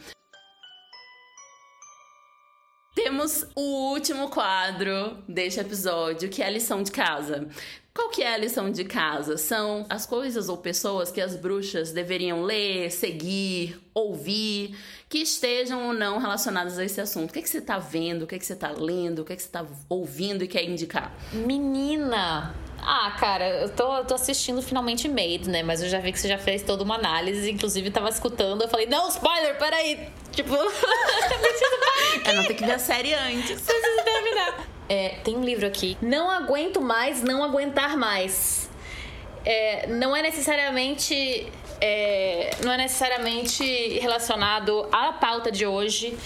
[3.13, 7.47] Temos o último quadro deste episódio, que é a lição de casa.
[7.93, 9.37] Qual que é a lição de casa?
[9.37, 14.75] São as coisas ou pessoas que as bruxas deveriam ler, seguir, ouvir,
[15.11, 17.29] que estejam ou não relacionadas a esse assunto.
[17.29, 18.23] O que, é que você está vendo?
[18.23, 19.19] O que, é que você está lendo?
[19.19, 21.15] O que, é que você está ouvindo e quer indicar?
[21.35, 25.63] Menina, ah, cara, eu tô, tô assistindo finalmente Made, né?
[25.63, 28.63] Mas eu já vi que você já fez toda uma análise, inclusive tava escutando.
[28.63, 30.09] Eu falei, não, spoiler, peraí.
[30.33, 32.31] Tipo, preciso parar aqui.
[32.31, 33.61] É, não tem que ver a série antes.
[33.61, 34.67] Preciso terminar.
[34.89, 35.97] É, tem um livro aqui.
[36.03, 38.69] Não aguento mais, não aguentar mais.
[39.45, 43.65] É, não é necessariamente é, não é necessariamente
[43.99, 46.17] relacionado à pauta de hoje,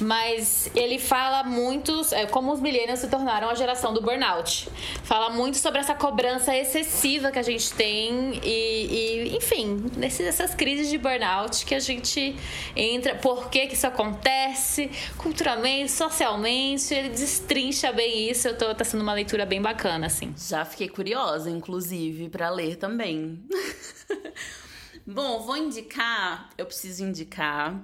[0.00, 4.68] mas ele fala muito é, como os millennials se tornaram a geração do burnout.
[5.02, 10.88] Fala muito sobre essa cobrança excessiva que a gente tem e, e enfim, nessas crises
[10.88, 12.36] de burnout que a gente
[12.74, 18.48] entra, por que que isso acontece culturalmente, socialmente, ele destrincha bem isso.
[18.48, 20.34] Eu tô tá sendo uma leitura bem bacana assim.
[20.36, 23.42] Já fiquei curiosa, inclusive, para ler também.
[25.06, 27.78] Bom, vou indicar, eu preciso indicar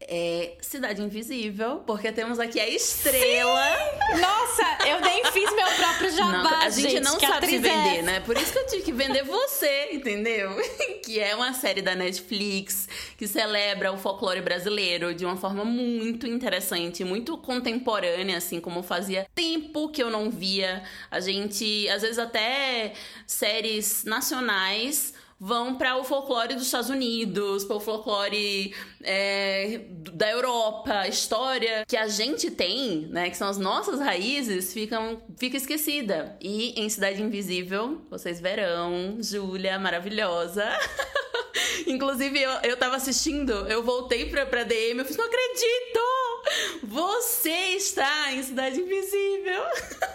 [0.00, 3.76] é Cidade Invisível, porque temos aqui a estrela.
[4.12, 4.20] Sim!
[4.20, 7.98] Nossa, eu nem fiz meu próprio jabá, não, A gente, gente não sabe se vender,
[7.98, 8.20] é né?
[8.20, 10.50] Por isso que eu tive que vender você, entendeu?
[11.04, 16.26] que é uma série da Netflix que celebra o folclore brasileiro de uma forma muito
[16.26, 20.82] interessante, muito contemporânea, assim, como fazia tempo que eu não via.
[21.10, 22.94] A gente, às vezes até
[23.26, 29.80] séries nacionais vão para o folclore dos Estados Unidos, para o folclore é,
[30.12, 35.56] da Europa, história que a gente tem, né, que são as nossas raízes, ficam, fica
[35.56, 36.36] esquecida.
[36.42, 40.66] E em Cidade Invisível, vocês verão, Júlia maravilhosa.
[41.86, 46.00] Inclusive, eu, eu tava assistindo, eu voltei pra, pra DM, eu fiz, não acredito!
[46.82, 49.62] Você está em Cidade Invisível!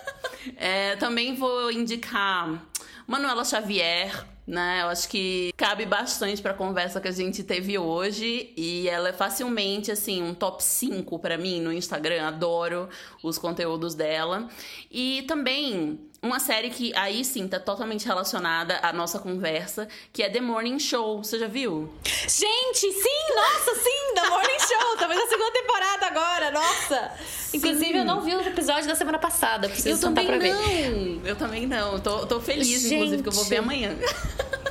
[0.56, 2.64] é, também vou indicar
[3.08, 4.82] Manuela Xavier, né?
[4.84, 9.10] Eu acho que cabe bastante para a conversa que a gente teve hoje e ela
[9.10, 12.28] é facilmente assim um top 5 para mim no Instagram.
[12.28, 12.88] Adoro
[13.24, 14.48] os conteúdos dela.
[14.92, 20.30] E também uma série que aí sim tá totalmente relacionada à nossa conversa, que é
[20.30, 21.24] The Morning Show.
[21.24, 21.90] Você já viu?
[22.04, 24.98] Gente, sim, nossa, sim, The Morning Show.
[24.98, 27.12] Talvez a segunda temporada agora, nossa.
[27.28, 27.58] Sim.
[27.58, 29.70] Inclusive, eu não vi o episódio da semana passada.
[29.70, 30.42] Preciso eu também pra não.
[30.42, 31.22] ver.
[31.24, 32.00] Eu também não.
[32.00, 32.96] Tô, tô feliz, Gente.
[32.96, 33.96] inclusive, que eu vou ver amanhã.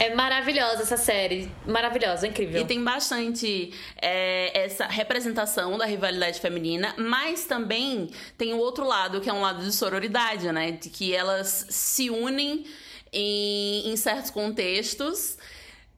[0.00, 1.50] É maravilhosa essa série.
[1.66, 2.60] Maravilhosa, incrível.
[2.60, 9.20] E tem bastante é, essa representação da rivalidade feminina, mas também tem o outro lado,
[9.20, 10.72] que é um lado de sororidade, né?
[10.72, 12.64] De que elas se unem
[13.12, 15.36] em, em certos contextos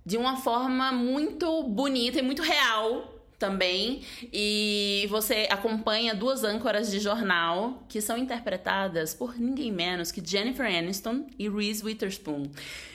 [0.04, 4.02] de uma forma muito bonita e muito real também.
[4.32, 10.66] E você acompanha duas âncoras de jornal que são interpretadas por ninguém menos que Jennifer
[10.66, 12.50] Aniston e Reese Witherspoon.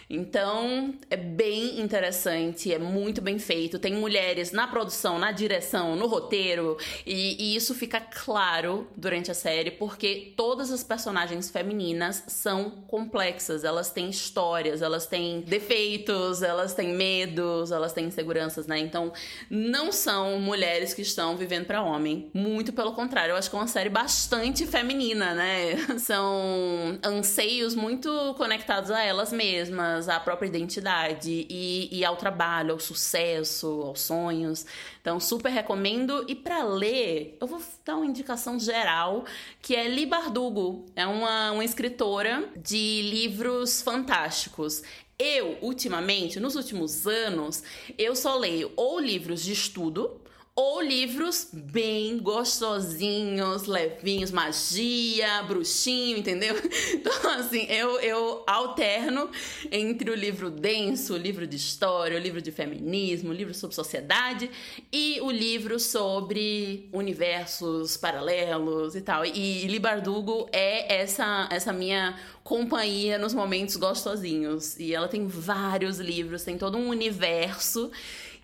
[0.09, 3.77] Então, é bem interessante, é muito bem feito.
[3.77, 9.35] Tem mulheres na produção, na direção, no roteiro, e, e isso fica claro durante a
[9.35, 16.73] série, porque todas as personagens femininas são complexas, elas têm histórias, elas têm defeitos, elas
[16.73, 18.79] têm medos, elas têm inseguranças, né?
[18.79, 19.13] Então,
[19.47, 23.59] não são mulheres que estão vivendo para homem, muito pelo contrário, eu acho que é
[23.59, 25.75] uma série bastante feminina, né?
[25.99, 32.79] São anseios muito conectados a elas mesmas à própria identidade e, e ao trabalho, ao
[32.79, 34.65] sucesso, aos sonhos.
[35.01, 36.23] Então, super recomendo.
[36.27, 39.25] E para ler, eu vou dar uma indicação geral,
[39.61, 40.85] que é Li Bardugo.
[40.95, 44.83] É uma, uma escritora de livros fantásticos.
[45.17, 47.61] Eu, ultimamente, nos últimos anos,
[47.97, 50.21] eu só leio ou livros de estudo,
[50.55, 56.55] ou livros bem gostosinhos, levinhos, magia, bruxinho, entendeu?
[56.91, 59.29] Então, assim, eu, eu alterno
[59.71, 63.75] entre o livro denso, o livro de história, o livro de feminismo, o livro sobre
[63.75, 64.49] sociedade
[64.91, 69.25] e o livro sobre universos paralelos e tal.
[69.25, 74.77] E Libardugo é essa, essa minha companhia nos momentos gostosinhos.
[74.79, 77.91] E ela tem vários livros, tem todo um universo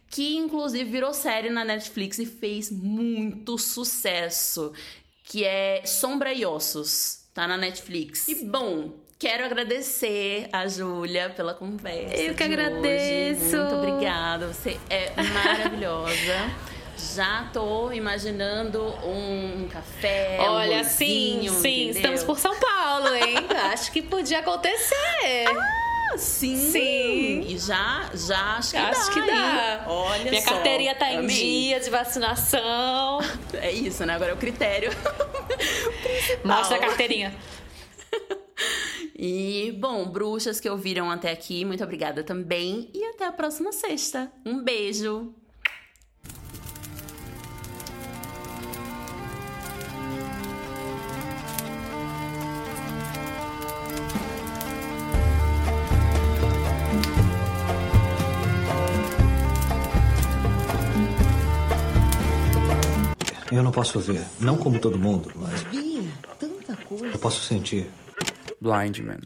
[0.09, 4.71] que inclusive virou série na Netflix e fez muito sucesso,
[5.23, 8.27] que é Sombra e Ossos, tá na Netflix.
[8.27, 12.15] E bom, quero agradecer a Júlia pela conversa.
[12.15, 13.45] Eu que agradeço.
[13.45, 13.57] Hoje.
[13.57, 16.75] Muito obrigada, você é maravilhosa.
[17.13, 20.37] Já tô imaginando um café.
[20.39, 21.89] Olha, um sim, sim.
[21.89, 23.35] Estamos por São Paulo, hein?
[23.71, 25.45] Acho que podia acontecer.
[25.49, 25.84] Ah!
[26.17, 26.55] Sim.
[26.55, 27.41] Sim.
[27.47, 29.13] E já, já acho que acho dá.
[29.13, 29.85] que dá.
[29.87, 30.51] Olha Minha só.
[30.51, 31.35] carteirinha tá em Amei.
[31.35, 33.19] dia de vacinação.
[33.53, 34.13] É isso, né?
[34.13, 34.91] Agora é o critério.
[36.43, 37.33] Mostra a carteirinha.
[39.17, 42.89] E, bom, bruxas que ouviram até aqui, muito obrigada também.
[42.93, 44.31] E até a próxima sexta.
[44.45, 45.33] Um beijo!
[63.55, 65.63] Eu não posso ver, não como todo mundo, mas.
[65.63, 66.03] Bia,
[66.37, 67.05] tanta coisa.
[67.05, 67.89] Eu posso sentir.
[68.59, 69.21] Blind Man.